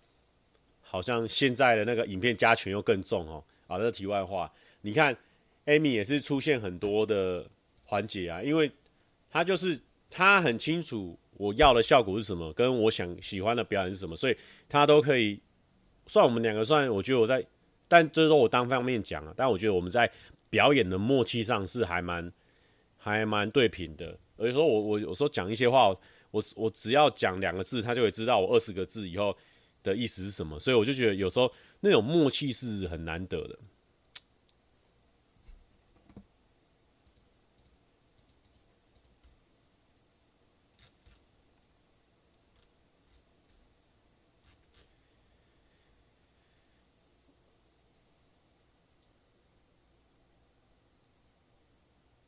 [0.81, 3.43] 好像现在的那个影片加权又更重哦。
[3.67, 5.15] 啊，这个题外话，你看
[5.67, 7.47] Amy 也是出现很多的
[7.83, 8.71] 环节啊，因为
[9.29, 9.79] 他就是
[10.09, 14.36] 他很清楚我要的效果是什么，跟我想喜欢的表演是什么，所以
[14.67, 15.39] 他都可以。
[16.07, 17.45] 算我们两个算，我觉得我在，
[17.87, 19.33] 但这是说我单方面讲了。
[19.35, 20.09] 但我觉得我们在
[20.49, 22.31] 表演的默契上是还蛮
[22.97, 24.17] 还蛮对频的。
[24.37, 25.89] 而且说我我有时候讲一些话，
[26.31, 29.35] 我我只要讲两个字，他就会知道我二十个字以后
[29.81, 30.59] 的意思是什么。
[30.59, 33.57] 所以我就觉得有时候那种默契是很难得的。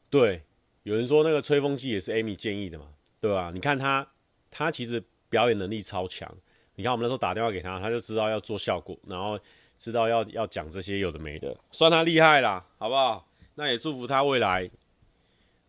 [0.10, 0.42] 对，
[0.84, 2.86] 有人说那个吹风机也是 Amy 建议的嘛，
[3.20, 3.52] 对吧？
[3.54, 4.08] 你看他，
[4.50, 6.34] 他其实表演能力超强。
[6.76, 9.38] 你看我们那时候打电话给他，他就知道要做效果，然后
[9.78, 13.28] 知道要要讲这些有的没的，算他厉害啦，好不好？
[13.56, 14.70] 那也祝福他未来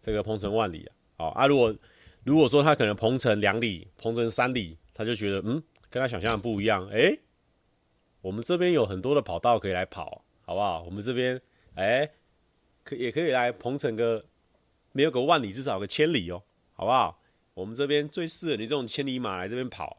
[0.01, 0.95] 这个鹏程万里啊。
[1.17, 1.75] 好啊，如果
[2.23, 5.61] 如果说他可能鹏程两里，鹏程三里，他就觉得嗯，
[5.91, 6.89] 跟他想象的不一样。
[6.91, 7.19] 哎，
[8.21, 10.85] 我们这边有很多的跑道可以来跑，好不好？
[10.85, 11.41] 我们这边
[11.75, 12.09] 哎。
[12.89, 14.25] 可也可以来鹏程个，
[14.93, 17.21] 没有个万里，至少个千里哦，好不好？
[17.53, 19.99] 我们这边最适合你这种千里马来这边跑。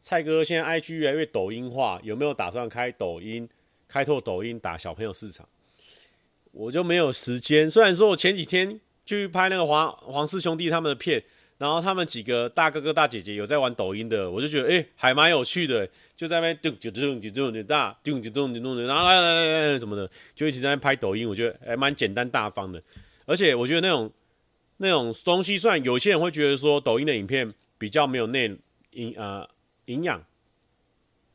[0.00, 3.46] 蔡哥，现在 IG 越来越抖音化，有没有打算开抖音，
[3.86, 5.46] 开拓抖音打小朋友市场？
[6.52, 7.68] 我就没有时间。
[7.68, 11.22] 虽然说我前几天去拍那个黄黄氏兄弟他们的片。
[11.56, 22.82] 然后他们几个大哥哥大姐姐有在玩抖音的，我就觉得哎，还蛮有趣的，就在那边咚咚咚咚咚大咚咚咚咚咚，然后来来来来什么的，就一直在那拍抖音，我觉得还蛮简单大方的。
[23.24, 24.10] 而且我觉得那种
[24.78, 28.52] 那种东西，虽然有些人会觉得说抖音的影片比较没有内
[28.90, 29.48] 营呃
[29.84, 30.22] 营养，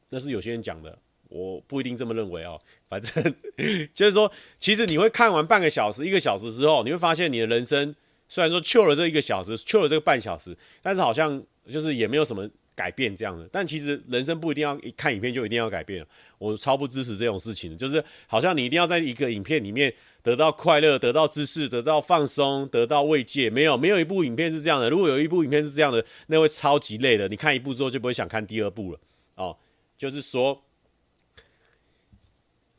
[0.09, 0.99] 那是有些人讲的，
[1.29, 2.59] 我不一定这么认为哦。
[2.89, 3.23] 反正
[3.95, 7.95] 就是说，其实你会看完半个小时、一个小时之后，你会发现你的人生。
[8.29, 13.49] 虽然说糗了这一个小时，糗了这个半小时，但是好像就是也没有什么改变这样的。
[13.51, 16.05] 但其实人生不一定要一看影片就一定要改变，
[16.37, 17.75] 我超不支持这种事情。
[17.75, 23.49] 就是好像你一定要在一个影片里面得到快乐、得到知识、得到放松、得到慰藉。
[23.49, 24.89] 没有，没有一部影片是这样的。
[24.89, 27.27] 如果有一部影片是这样的，那会超级累的。
[27.27, 28.99] 你看一部之后就不会想看第二部了。
[29.35, 29.57] 哦，
[29.97, 30.61] 就是说，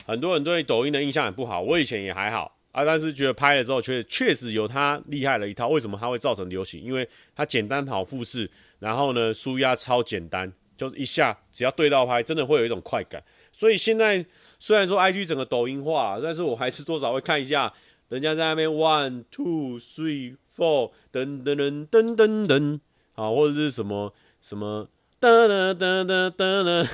[0.05, 2.57] 很多人对抖音的印象很不好，我以前也还好。
[2.73, 5.69] 啊，但是觉得拍了之后，确确实有他厉害的一套。
[5.69, 6.81] 为什么它会造成流行？
[6.81, 8.49] 因为它简单好复式，
[8.79, 13.23] 然后呢，舒压超简单，就是一下只要对到拍，真的会有一种快感。
[13.53, 14.25] 所以现在
[14.61, 17.73] 虽然说 IG 整个抖音化，但是我还是多少会看一下
[18.09, 22.81] 人家在那边 one two three four 噔噔噔噔噔噔，
[23.15, 24.89] 啊，或者是什么什么
[25.21, 26.89] 噔噔噔噔噔噔，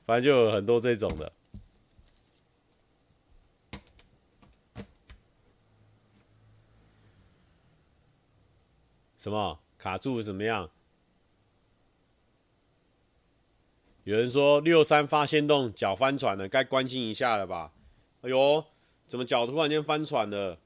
[0.06, 1.30] 反正就有很多这种的。
[9.24, 10.70] 什么卡住怎么样？
[14.02, 17.72] 有人说六三发现洞脚翻船了，该关心一下了吧？
[18.20, 18.62] 哎呦，
[19.06, 20.58] 怎么脚突然间翻船了？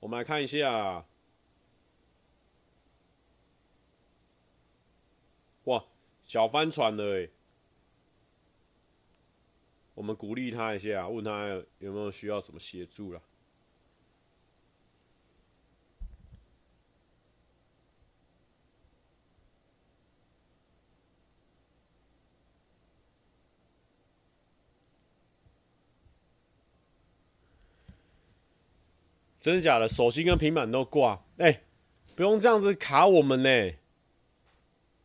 [0.00, 1.06] 我们来看一下。
[5.66, 5.84] 哇，
[6.26, 7.28] 脚翻船了哎！
[9.94, 11.46] 我们鼓励他一下，问他
[11.78, 13.22] 有没有需要什么协助了。
[29.42, 29.88] 真的假的？
[29.88, 31.20] 手机跟平板都挂？
[31.38, 31.62] 哎、
[32.14, 33.72] 不用这样子卡我们呢。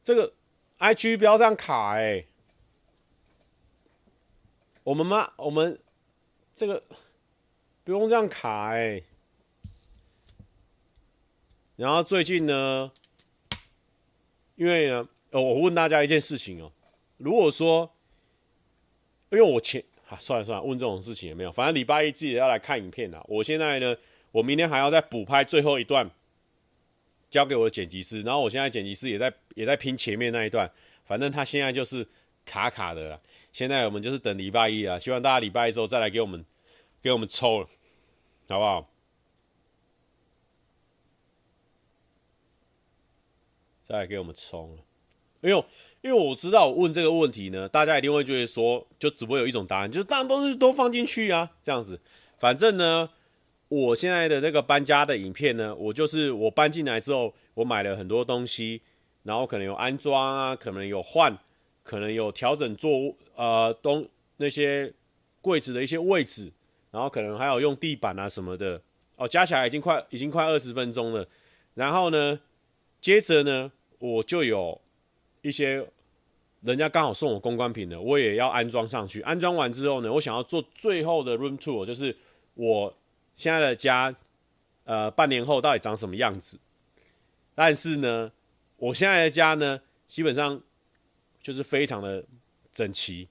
[0.03, 0.31] 这个
[0.77, 2.23] IG 不要这样卡哎、
[4.83, 5.33] 我们吗？
[5.38, 5.79] 我们
[6.53, 6.83] 这个
[7.83, 9.01] 不用这样卡哎、
[11.75, 12.91] 然后最近呢，
[14.53, 16.71] 因为呢，哦，我问大家一件事情哦。
[17.17, 17.91] 如果说，
[19.31, 21.51] 因为我前啊，算了算了，问这种事情也没有。
[21.51, 23.25] 反正礼拜一自己要来看影片啊。
[23.27, 23.97] 我现在呢。
[24.38, 26.07] 我明天还要再补拍最后一段，
[27.27, 28.21] 交给我的剪辑师。
[28.21, 30.71] 然后我现在剪辑师也在也在拼前面那一段，
[31.05, 32.07] 反正他现在就是
[32.45, 33.19] 卡卡的了。
[33.51, 36.45] 现在我们就是等礼拜一啊，希望大家礼拜一之后再来给我们
[37.01, 37.67] 给我们抽，
[38.47, 38.88] 好不好？
[43.88, 44.83] 再来给我们抽了，
[45.41, 45.65] 因为
[46.01, 51.99] 因为我知道我问这个问题呢，大家一定会觉得说，就只会有一种答案，就是当然都是都放进去啊，这样子。
[52.38, 53.09] 反正呢。
[53.70, 58.82] 我现在的这个搬家的影片呢，我就是我搬进来之后，我买了很多东西，
[59.24, 61.38] 然后可能有安装啊，可能有换，
[61.84, 62.89] 可能有调整座
[63.36, 64.07] 呃东
[64.38, 64.93] 那些
[65.41, 66.49] 柜子的一些位置，
[66.91, 68.82] 然后可能还有用地板啊什么的
[69.18, 71.28] 哦，加起来已经快已经快二十分钟了。
[71.74, 72.39] 然后呢，
[73.01, 74.80] 接着呢，我就有
[75.41, 75.86] 一些
[76.61, 79.20] 人家刚好送我公关品的，我也要安装上去。
[79.24, 82.15] 安装完之后呢，我想要做最后的 room tour，就是
[82.53, 82.95] 我。
[83.38, 84.13] 现在的家，
[84.83, 86.57] 呃，半年后到底长什么样子？
[87.53, 88.31] 但是呢，
[88.77, 90.61] 我现在的家呢，基本上
[91.41, 92.23] 就是非常的
[92.73, 93.27] 整齐，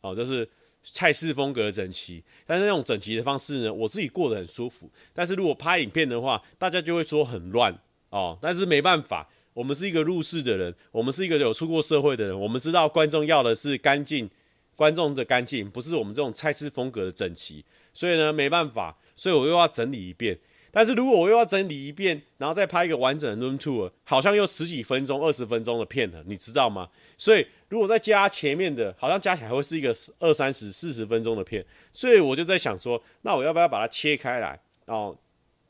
[0.00, 0.48] 哦，就是
[0.82, 2.22] 菜式风格的整齐。
[2.44, 4.90] 但是那种整齐的方式呢，我自己过得很舒服。
[5.12, 7.76] 但是如果拍影片的话，大家就会说很乱
[8.10, 8.38] 哦。
[8.42, 14.28] 但是没办法，我们是一个入世的人，我们是一个有出过社会的人，我们知道观众要的是干净，
[14.74, 17.64] 观众的干净，不是我们这种菜式风格的整齐。
[17.92, 18.96] 所以呢，没办法。
[19.16, 20.38] 所以我又要整理一遍，
[20.70, 26.88] 但是如果我又要整理一遍，然后再拍一个完整的 room tour，好像又十几分钟、二十分钟的片了，你知道吗？
[27.16, 31.64] 所以如果再加前面的，好像加起来会是一个二三十、四十分钟的片。
[31.92, 34.60] 所以我就在想说，那我要不要把它切开来？
[34.86, 35.16] 哦，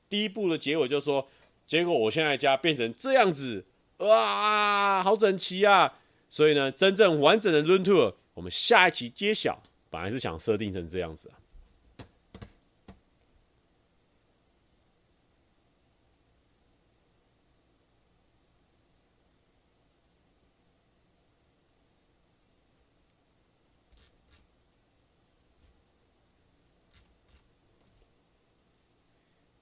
[0.08, 1.26] 第一部的结尾就是说，
[1.66, 3.64] 结果我现在家变成这样子，
[3.98, 5.98] 哇，好整齐啊！
[6.30, 9.62] 所以呢，真正完整的 room tour，我们下一期揭晓。
[9.88, 11.38] 本来是想设定成这样子啊。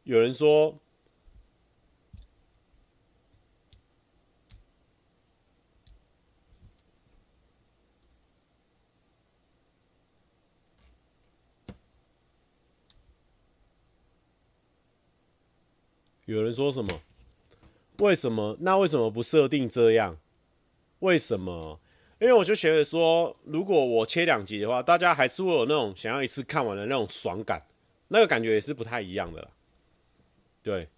[0.04, 0.76] 有人说，
[16.24, 17.00] 有人说什么？
[17.98, 18.56] 为什么？
[18.60, 20.18] 那为什么不设定这样？
[20.98, 21.78] 为什么？
[22.20, 27.62] 因为我就觉得说，如果我切两集的话，大家还是会有那种想要一次看完的那种爽感，
[28.08, 29.48] 那个感觉也是不太一样的啦。
[30.62, 30.88] 对，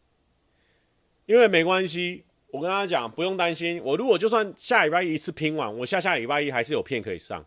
[1.27, 3.81] 因为没关系，我跟大家讲不用担心。
[3.83, 7.45] 我如果就算下礼拜一次拼完，我下下礼拜一还是有片可以上。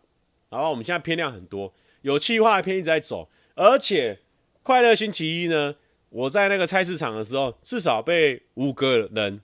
[0.49, 3.29] 然后我们现在片量很多，有气化的片一直在走。
[3.53, 4.19] 而且
[4.63, 5.75] 快乐星期一呢，
[6.09, 9.41] 我在那个菜市场的时候，至少被五个人，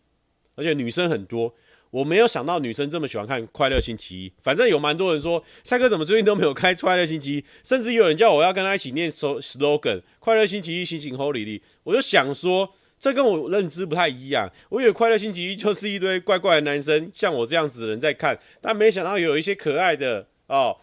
[0.55, 1.53] 而且女生很多。
[1.93, 4.33] 我没有想到女生这么喜欢看快乐星期一。
[4.41, 14.51] 反正有蛮多人说，蔡哥怎么最近都没有开快乐星期一，甚至有人叫我要跟他一起念 slogan，快乐星期一，心情 Holy 我就想说，这跟我认知不太一样。
[14.69, 20.75] 我以为快乐星期一就是一堆怪怪的男生，像我这样子的人在看，但没想到有一些可爱的哦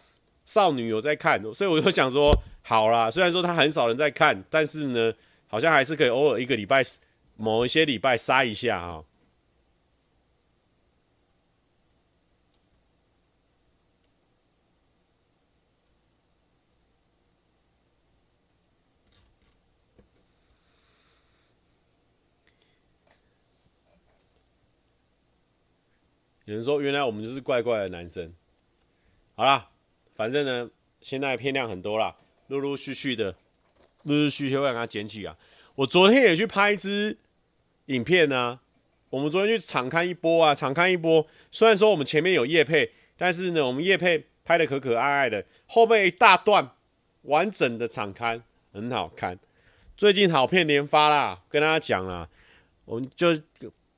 [0.45, 5.11] 少女有在看，所以我就想说，好啦，虽然说他很少人在看，但是呢，
[5.47, 6.81] 好像还是可以偶尔一个礼拜
[7.35, 9.03] 某一些礼拜杀一下啊。
[26.51, 28.29] 有人说，原来我们就是怪怪的男生。
[29.35, 29.69] 好啦，
[30.15, 32.13] 反正呢，现在片量很多啦，
[32.47, 33.33] 陆陆续续的，
[34.03, 35.37] 陆陆续续会让它捡起啊。
[35.75, 37.17] 我昨天也去拍一支
[37.85, 38.59] 影片啊，
[39.09, 41.25] 我们昨天去场勘一波啊，场勘一波。
[41.53, 46.69] 虽然说我们前面有叶配，但是呢，我们叶配拍的可可爱爱的，后面一大段
[47.21, 48.43] 完整的场刊
[48.73, 49.39] 很好看。
[49.95, 52.27] 最近好片连发啦，跟大家讲啦，
[52.83, 53.39] 我们就。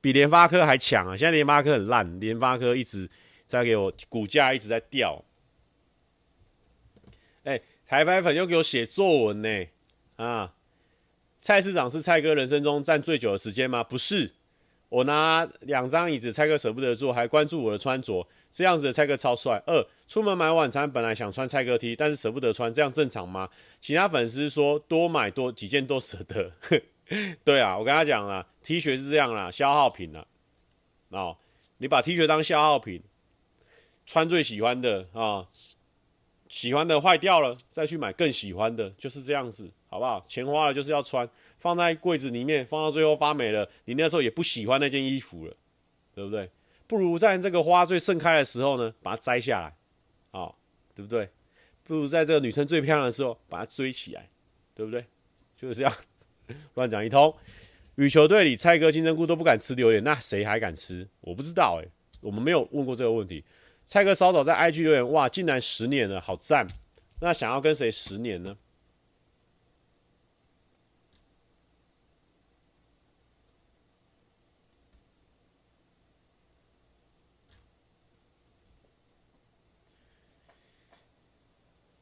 [0.04, 1.16] 比联发科还强啊！
[1.16, 3.08] 现在联发科很烂，联发科一直
[3.46, 5.24] 在给我股价一直在掉。
[7.44, 9.48] 哎、台白粉又给我写作文呢！
[10.16, 10.52] 啊，
[11.40, 13.82] 蔡市长是蔡哥人生中站最久的时间吗？
[13.82, 14.30] 不是，
[14.90, 19.62] 我拿两张椅子，蔡哥舍不得坐，还关注我的穿着，这样子的蔡哥超帅。
[19.66, 23.48] 二，出门买晚餐本来想穿蔡哥 T，但是舍不得穿，这样正常吗？
[23.80, 26.52] 其他粉丝说多买多几件都舍得。
[27.44, 30.26] 对啊，我跟他讲了，T 恤是这样啦，消耗品啦。
[31.10, 31.36] 哦，
[31.78, 33.02] 你把 T 恤当消耗品，
[34.06, 35.46] 穿最喜欢的啊、
[36.48, 40.24] 喜欢的坏掉了，再去买更喜欢的，就是这样子，好不好？
[40.28, 41.28] 钱花了就是要穿，
[41.58, 45.54] 放在柜子里面，放到最后发霉了，你那时候也不喜欢那件衣服了，
[46.14, 46.50] 对不对？
[46.86, 49.66] 不如在这个花最盛开的时候呢，把它摘下来，
[50.32, 50.54] 啊、哦，
[50.94, 51.28] 对不对？
[51.84, 54.28] 不如在这个女生最漂亮的时候把它追起来，
[54.74, 55.04] 对不对？
[55.56, 55.94] 就是这样。
[56.74, 57.34] 乱讲一通，
[57.96, 61.08] 羽球队里蔡哥金针菇都不敢吃榴莲，那谁还敢吃？
[61.20, 61.88] 我不知道哎、
[62.20, 63.44] 我们没有问过这个问题。
[63.86, 66.66] 蔡哥稍早在 IG 留言，哇，竟然十年了，好赞！
[67.20, 68.56] 那想要跟谁十年呢？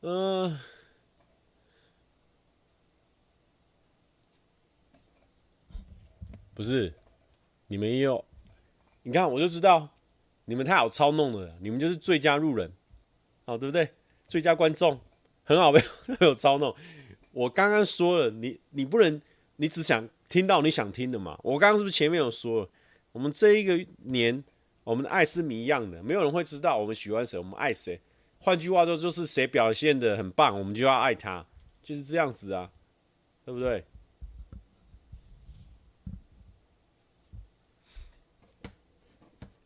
[0.05, 0.59] 嗯、
[6.55, 6.93] 不是，
[7.67, 8.25] 你们也有，
[9.03, 9.89] 你看我就知道，
[10.45, 12.71] 你们太好操弄了，你们就是最佳路人，
[13.45, 13.89] 好对不对？
[14.29, 14.99] 最佳观众，
[15.45, 15.81] 很好 被
[16.21, 16.75] 有操弄。
[17.33, 19.21] 我刚刚说了，你你不能，
[19.57, 21.39] 你只想听到你想听的嘛。
[21.43, 22.69] 我刚刚是不是前面有说，
[23.13, 24.45] 我们这一个年，
[24.85, 28.01] 我们的爱是谜一样的，没有人会知道我们喜欢谁，我们爱谁。
[28.39, 31.47] 换句话说，就是谁表现的很棒，我们就要爱他，
[31.83, 32.71] 就是这样子啊，
[33.45, 33.85] 对不对？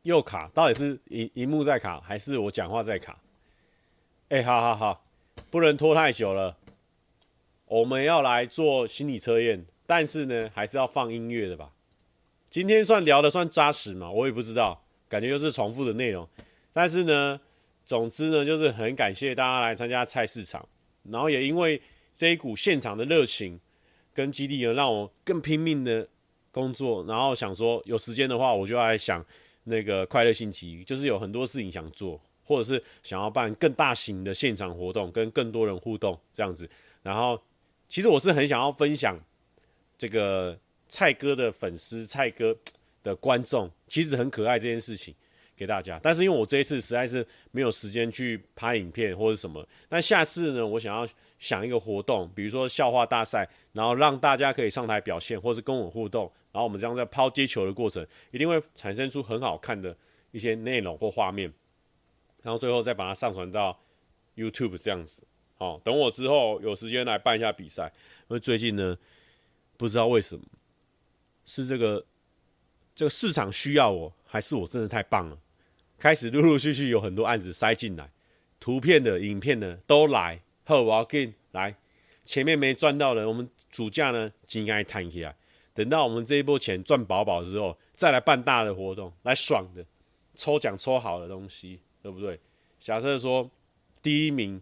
[0.06, 3.18] 又卡，到底是荧荧幕在卡，还是我讲话在卡？
[4.28, 5.04] 哎、好好好，
[5.50, 6.56] 不能拖太久了。
[7.64, 11.72] 我们要来做心理测验，但是呢，还是要放音乐的吧？
[12.48, 14.08] 今天算聊的算扎实嘛？
[14.08, 16.28] 我也不知道，感觉又是重复的内容。
[16.72, 17.40] 但是呢，
[17.84, 20.64] 总之呢，就是很感谢大家来参加菜市场，
[21.10, 21.82] 然后也因为
[22.12, 23.58] 这一股现场的热情
[24.14, 26.06] 跟激励，而让我更拼命的
[26.52, 27.04] 工作。
[27.06, 29.26] 然后想说，有时间的话，我就来想。
[29.68, 36.70] 那个快乐星期，就是有很多事情想做，或者是想要办更大型的现场活动，跟更多人互动这样子。
[37.02, 37.36] 然后，
[37.88, 39.18] 其实我是很想要分享
[39.98, 40.56] 这个
[40.88, 42.56] 蔡哥的粉丝、蔡哥
[43.02, 45.12] 的观众，其实很可爱这件事情
[45.56, 45.98] 给大家。
[46.00, 51.04] 但是因为我这一次实在是没有时间去拍影片或者什么，那下次呢，我想要
[51.38, 56.30] 想一个活动，比如说笑话大赛，然后让大家可以上台表现，或是跟我互动。
[56.52, 59.94] 然后我们这样在抛接球的过程，一定会产生出很好看的
[60.30, 61.52] 一些内容或画面，
[62.42, 63.78] 然后最后再把它上传到
[64.36, 65.22] YouTube 这样子。
[65.58, 67.92] 好，等我之后有时间来办一下比赛，
[68.28, 68.96] 因为最近呢，
[69.76, 70.42] 不知道为什么
[71.44, 72.06] 是这个
[72.94, 75.38] 这个市场需要我，还是我真的太棒了，
[75.98, 78.10] 开始陆陆续续有很多案子塞进来，
[78.58, 80.40] 图片的、影片的都来。
[80.68, 81.72] 好，我要给你来，
[82.24, 85.32] 前面没赚到的，我们主价呢，应该弹起来。
[85.72, 89.86] 等到我们这一波钱赚饱饱之后，再来办大的活动，来爽的，
[90.34, 92.40] 抽奖抽好的东西，对不对？
[92.80, 93.48] 假设说
[94.02, 94.60] 第一名，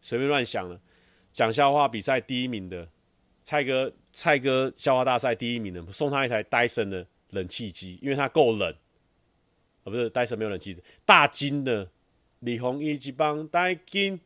[0.00, 0.80] 随便乱想了，
[1.32, 2.88] 讲笑话比赛第一名的
[3.42, 8.74] 蔡哥，蔡哥笑话大赛第一名的，送他一台戴森的冷气机，因为他够冷。
[9.84, 11.86] 啊，不是戴森没有冷气机，大金的
[12.38, 14.18] 李弘一级帮戴金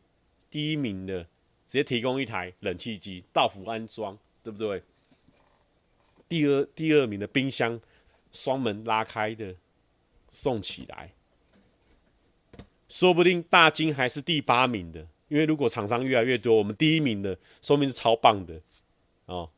[0.50, 4.82] 第一名的，直接提供一台冷气机到府安装，对不对？
[6.28, 7.80] 第二第二名的冰箱
[8.32, 9.54] 双门拉开的
[10.28, 11.12] 送起来，
[12.88, 18.60] 说不定大金还是第八名的，因为如果厂商越来越多，我们第一名的说明是超棒的
[19.26, 19.50] 哦。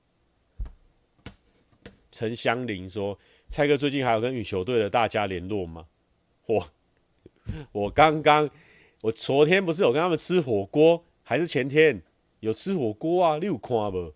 [2.11, 3.18] 陈香林说
[3.49, 5.86] ：“蔡哥最近还有跟羽球队的大家联络吗？”
[6.45, 6.68] 我
[7.72, 8.49] 我刚刚
[9.03, 12.01] 我昨天不是有跟他们吃火锅，还是前天
[12.39, 13.37] 有吃火锅啊？
[13.39, 14.15] 你有看不？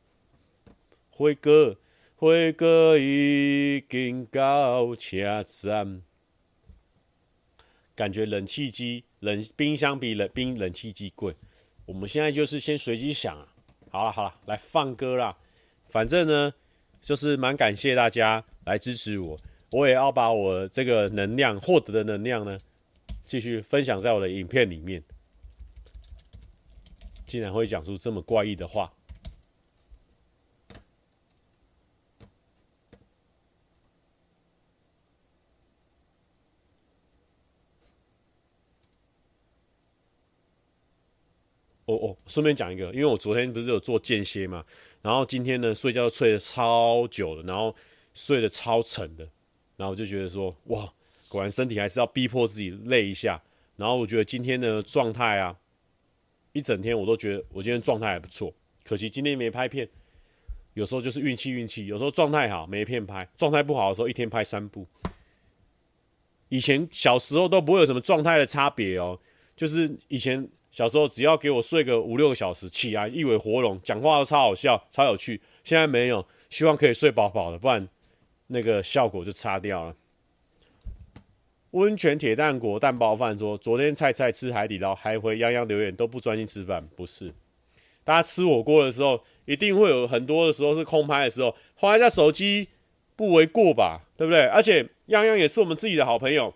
[1.11, 1.77] 辉哥，
[2.15, 6.03] 辉哥已经到车站，
[7.97, 11.35] 感觉冷气机冷冰箱比冷冰冷气机贵。
[11.85, 13.49] 我们现在就是先随机想啊，
[13.91, 15.37] 好了好了，来放歌啦。
[15.89, 16.55] 反正呢，
[17.01, 19.37] 就是蛮感谢大家来支持我，
[19.71, 22.57] 我也要把我这个能量获得的能量呢，
[23.27, 25.03] 继续分享在我的影片里面。
[27.27, 28.93] 竟然会讲出这么怪异的话。
[41.87, 44.65] 哦哦，顺便讲一个，因为我昨天不是有做间歇嘛，
[45.03, 47.75] 然后今天呢睡觉睡得超久了，然后
[48.13, 49.29] 睡得超沉的，
[49.77, 50.93] 然后就觉得说，哇，
[51.29, 53.43] 果然身体还是要逼迫自己累一下。
[53.77, 55.57] 然后我觉得今天的状态啊，
[56.53, 58.53] 一整天我都觉得我今天状态还不错，
[58.85, 59.89] 可惜今天没拍片。
[60.75, 64.87] 有时候就是运气运气，有时候状态好没片拍，状态不好的时候一天拍三部。
[66.49, 69.19] 以前小时候都不会有什么状态的差别哦，
[69.57, 70.49] 就是以前。
[70.73, 75.41] 小时候只要给我睡个五六个小时，起来一尾活龙，讲话都超好笑、超有趣。
[75.65, 77.89] 现在没有，希望可以睡饱饱的，不然
[78.49, 79.97] 那个效果就差掉了。
[81.73, 87.33] 温泉铁蛋果蛋包饭说：昨天菜菜吃海底捞，还回泱泱留言都不专心吃饭，不是？
[88.05, 92.69] 大家吃火锅的时候，一定会有很多的时候是空拍的时候，划一下手机
[93.17, 94.03] 不为过吧？
[94.17, 94.47] 对不对？
[94.47, 96.55] 而且泱泱也是我们自己的好朋友，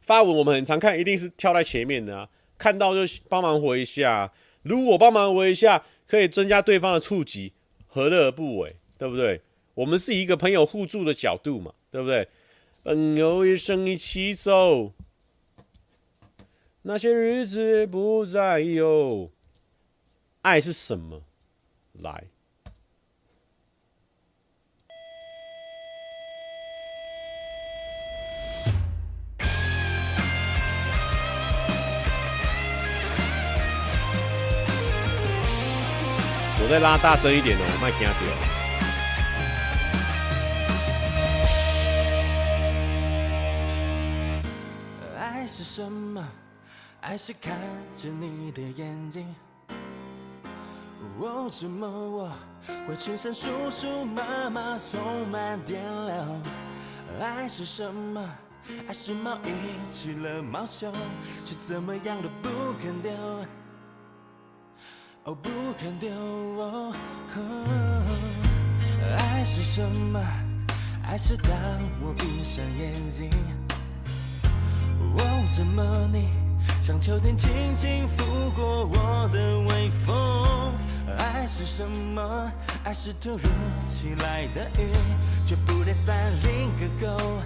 [0.00, 2.28] 发文我们很常看，一定是跳在前面的啊。
[2.58, 4.32] 看到就帮忙回一下，
[4.62, 7.52] 如果帮忙回一下，可以增加对方的触及，
[7.86, 8.74] 何乐而不为？
[8.98, 9.40] 对不对？
[9.74, 12.28] 我们是一个朋友互助的角度嘛，对不对？
[12.84, 14.92] 朋友一生一起走，
[16.82, 19.30] 那些日子不再有。
[20.40, 21.22] 爱是什么？
[21.92, 22.24] 来。
[36.64, 38.51] 我再拉大声一点哦，我麦听到。
[45.74, 46.22] 什么？
[47.00, 47.58] 爱是看
[47.94, 49.34] 着你的眼睛。
[51.18, 52.30] 哦，怎么我
[52.86, 56.40] 会全身叔叔妈妈充满电流？
[57.18, 58.22] 爱是什么？
[58.86, 60.92] 爱是猫遗弃了毛球，
[61.42, 63.10] 却怎么样都不肯丢。
[65.24, 65.48] 哦，不
[65.78, 66.94] 肯丢，哦。
[69.16, 70.20] 爱是什么？
[71.06, 71.50] 爱是当
[72.02, 73.30] 我闭上眼睛，
[75.16, 76.28] 哦，怎么你
[76.80, 80.72] 像秋天轻轻拂过我的微风？
[81.18, 82.50] 爱是什么？
[82.84, 83.48] 爱是突如
[83.86, 84.90] 其来的雨，
[85.44, 87.42] 却不带伞淋个够，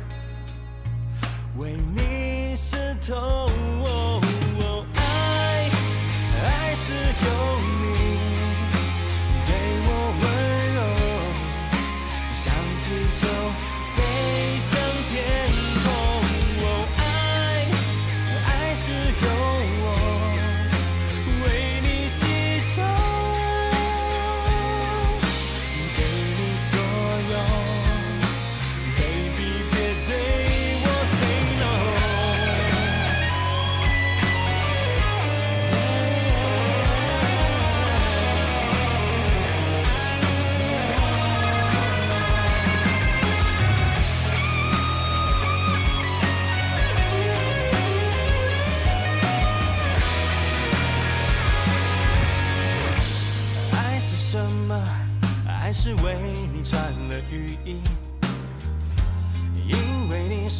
[1.59, 3.15] 为你湿透。
[3.17, 4.21] 哦
[4.61, 7.56] 哦爱是有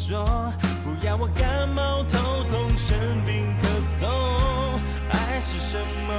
[0.07, 0.23] 说
[0.85, 4.07] 不要我感冒、头痛、生病、咳嗽。
[5.09, 5.77] 爱是什
[6.07, 6.13] 么？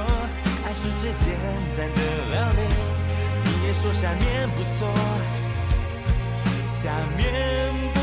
[0.63, 1.35] 爱是最简
[1.75, 2.59] 单的料理。
[3.45, 4.93] 你也说下面不错，
[6.67, 7.98] 下面。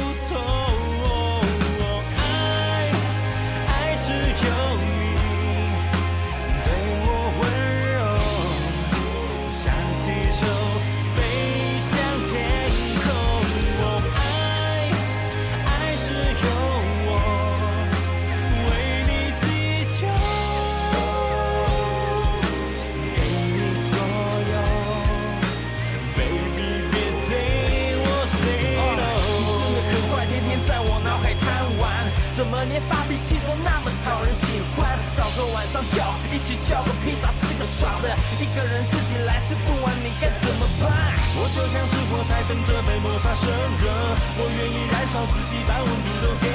[45.26, 46.45] 自己，把温度都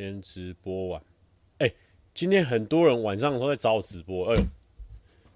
[0.00, 1.02] 先直播完。
[1.58, 1.70] 哎、
[2.14, 4.32] 今天很多人晚上都在找我直播。
[4.32, 4.42] 哎，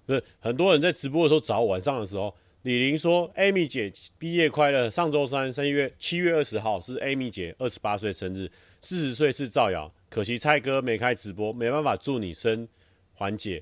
[0.07, 1.67] 不是很多人在直播的时候找我。
[1.67, 8.51] 晚上的时候，李玲说：“Amy 姐毕业快乐。”上周三，三月七月二十号是 Amy 姐二十八岁生日，
[8.81, 9.93] 四十岁是造谣。
[10.09, 12.67] 可惜蔡哥没开直播，没办法祝你生
[13.13, 13.61] 缓解。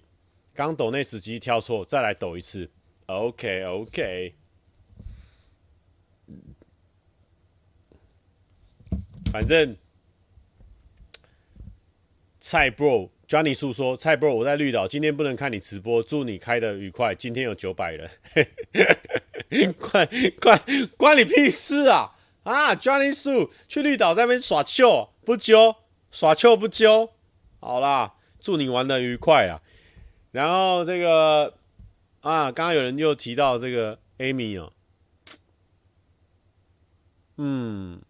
[0.54, 2.70] 刚抖内时机跳错，再来抖一次。
[3.08, 4.34] OK OK。
[9.32, 9.76] 反正
[12.45, 17.15] 蔡 bro Johnny 叔说：“蔡 bro 我在绿岛，今天不能看你直播，祝你开得愉快。
[17.15, 18.11] 今天有九百人，
[19.80, 20.10] 关
[20.41, 20.61] 关
[20.98, 22.11] 关你屁事啊！
[22.44, 25.74] 啊，Johnny 叔去绿岛那边耍秀，不揪。”
[26.11, 27.11] 耍秋不揪，
[27.61, 29.61] 好啦，祝你玩得愉快啊！
[30.32, 31.53] 然后这个
[32.20, 34.74] 啊，刚刚有人又提到这个 Amy 哦，
[37.38, 38.02] 嗯，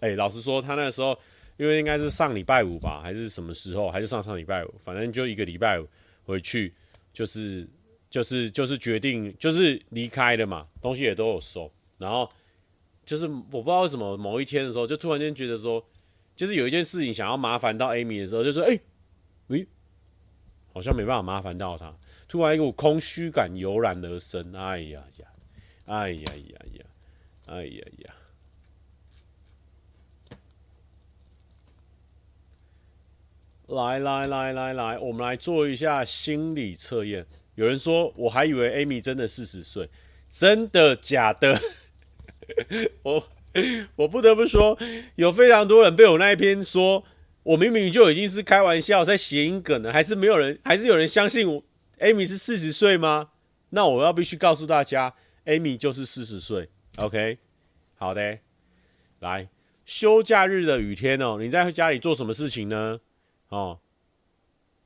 [0.00, 1.16] 哎、老实说，他那时候，
[1.56, 5.86] 因为应该是上礼拜五吧，还是什么时候，还是上上礼拜五，反正就一个礼拜五
[6.24, 6.72] 回去，
[7.12, 7.68] 就是
[8.10, 12.30] 就是就是决定就是离开的嘛，东西也都有收，然后
[13.04, 15.84] 就是我不知道为什么某一天的时候，就突然间觉得说。
[16.34, 18.76] 就是有一件事情想要麻烦到 Amy 的时候，就说：“哎、
[19.48, 19.66] 喂，
[20.72, 21.94] 好像没办法麻烦到他。”
[22.26, 24.50] 突然一股空虚感油然而生。
[24.54, 25.26] 哎呀呀，
[25.84, 26.84] 哎呀呀呀，
[27.44, 28.14] 哎呀呀！
[33.72, 37.26] 来来来来来，我们来做一下心理测验。
[37.54, 39.88] 有人说，我还以为 Amy 真的四十岁，
[40.30, 41.58] 真的假的？
[43.02, 43.28] 我。
[43.96, 44.78] 我不得不说，
[45.16, 47.04] 有非常多人被我那一篇说，
[47.42, 51.62] 我明明就已经是开玩笑在谐音梗了，还是没有人，还是有人相信我
[51.98, 53.28] ，Amy 是四十岁吗？
[53.68, 56.70] 那我要必须告诉大家，Amy 就是四十岁。
[56.96, 57.36] OK，
[57.96, 58.38] 好的，
[59.20, 59.50] 来，
[59.84, 63.00] 休假日的雨天哦，你在家里做什么事情呢？
[63.52, 63.78] 哦，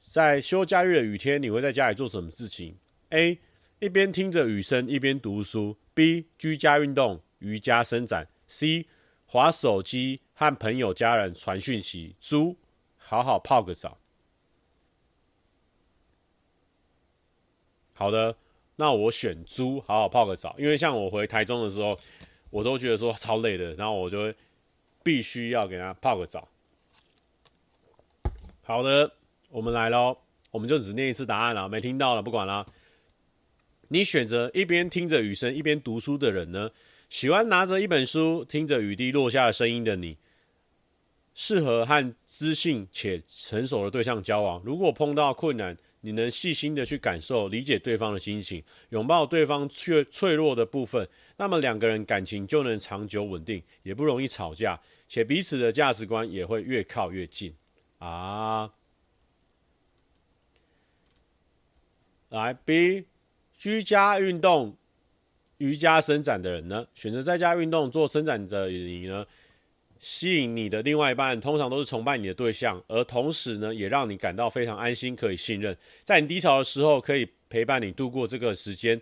[0.01, 2.77] 在休假日的雨天，你会在家里做什么事情
[3.11, 3.39] ？A，
[3.79, 8.27] 一边听着雨声一边读书；B，居家运动、瑜伽伸展。
[8.49, 8.85] C
[9.25, 12.57] 滑手机和朋友家人传讯息，猪
[12.97, 13.97] 好好泡个澡。
[17.93, 18.37] 好的，
[18.75, 21.97] 那我选猪好好泡个澡，因为像我回台中的时候，
[22.51, 24.35] 我都觉得说超累的，然后我就会
[25.05, 26.49] 必须要给他泡个澡。
[28.69, 29.13] 好的，
[29.49, 30.19] 我们来喽，
[30.51, 32.67] 我们就只念一次答案了，没听到了不管了。
[33.87, 36.69] 你选择一边听着雨声一边读书的人呢？
[37.09, 40.19] 喜欢拿着一本书，听着雨滴落下的声音的你，
[41.33, 44.61] 适合和知性且成熟的对象交往。
[44.65, 54.77] 如果碰到困难，你能细心的去感受、理解对方的心情，拥抱对方脆脆弱的部分，那么两个人感情就能长久稳定，也不容易吵架，
[55.09, 57.55] 且彼此的价值观也会越靠越近
[57.99, 58.73] 啊。
[62.29, 63.07] 来，B，
[63.57, 64.77] 居家运动。
[65.59, 69.25] 瑜伽伸展的人呢，选择在家运动做伸展的你呢，
[69.99, 79.01] 吸引你的另外一半通常都是崇拜你的对象，而同时呢，也让你感到非常安心，可以信任，在你低潮的时候可以陪伴你度过这个时间，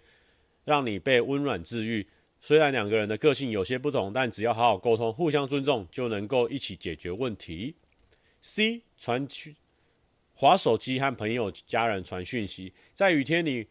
[0.64, 2.06] 让你被温暖治愈，
[2.40, 7.74] 虽然两个人的个性有些不同，但只要好好沟通、互相尊重，就能够一起解决问题。
[8.44, 9.56] C 传去
[10.34, 13.66] 滑手机和朋友、家人传讯息，在雨天你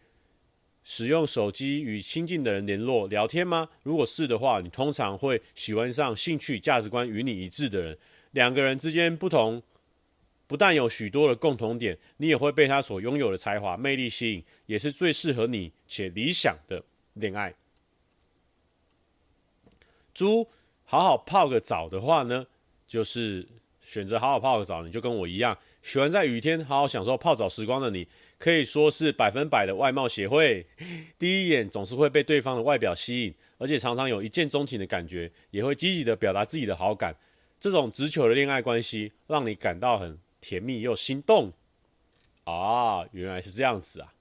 [0.83, 3.69] 使用手机与亲近的人联络聊天吗？
[3.83, 7.95] 如果是的话，你通常会喜欢上兴趣、价值观与你一致的人。
[8.31, 9.61] 两个人之间不同，
[10.47, 16.83] 不但有许多的共同点，你也会被他所拥有的才华、魅力吸引，也是最适合你且理想的
[17.13, 17.53] 恋爱。
[20.15, 20.49] 猪，
[20.83, 22.47] 好好泡个澡的话呢，
[22.87, 23.47] 就是
[23.93, 28.07] 选择好好泡个澡，你就跟我一样，喜欢在雨天好好享受泡澡时光的你，
[28.39, 30.65] 可以说是百分百的外貌协会。
[31.19, 37.15] 第一眼总是会被对方的外表吸引，而且常常有一见钟情的感觉，也会积极的表达自己的好感。
[37.59, 41.53] 这种直球的恋爱关系，让你感到很甜蜜又心动。
[42.45, 44.11] 啊，原来是这样子啊！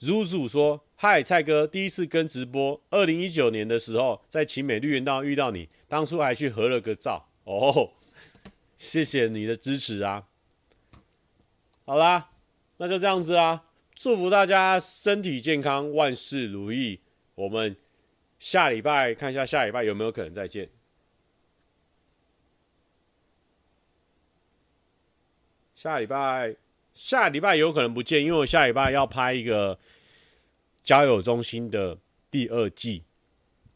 [0.00, 0.80] 如主说。
[0.96, 7.90] 嗨，蔡哥，第一次跟直播，二零一九年的时候在奇美绿园道遇到你，当初还去合了个照哦，
[8.78, 10.26] 谢谢你的支持啊！
[11.84, 12.30] 好啦，
[12.78, 13.64] 那就这样子啦，
[13.94, 17.00] 祝福大家身体健康，万事如意。
[17.34, 17.76] 我们
[18.38, 20.70] 下礼拜看一下下礼拜有没有可能再见。
[25.74, 26.54] 下礼拜
[26.94, 29.78] 下礼拜有可能不见，因为我下礼拜要拍一个。
[30.84, 31.98] 交友中心的
[32.30, 33.02] 第二季，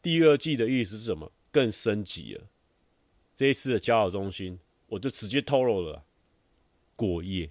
[0.01, 1.31] 第二季的意思是什么？
[1.51, 2.47] 更升级了。
[3.35, 6.05] 这一次的交友中心，我就直接透露了，
[6.95, 7.49] 过夜，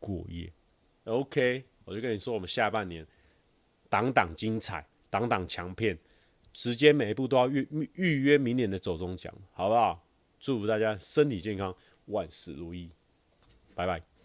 [0.00, 0.52] 过夜。
[1.04, 3.06] OK，我就跟你说，我们下半年
[3.88, 5.96] 档档精彩，档档强片，
[6.52, 10.04] 直接每一步都要预预约明年的走钟奖，好不好？
[10.40, 11.72] 祝福大家身体健康，
[12.06, 12.90] 万事如意，
[13.76, 14.15] 拜拜。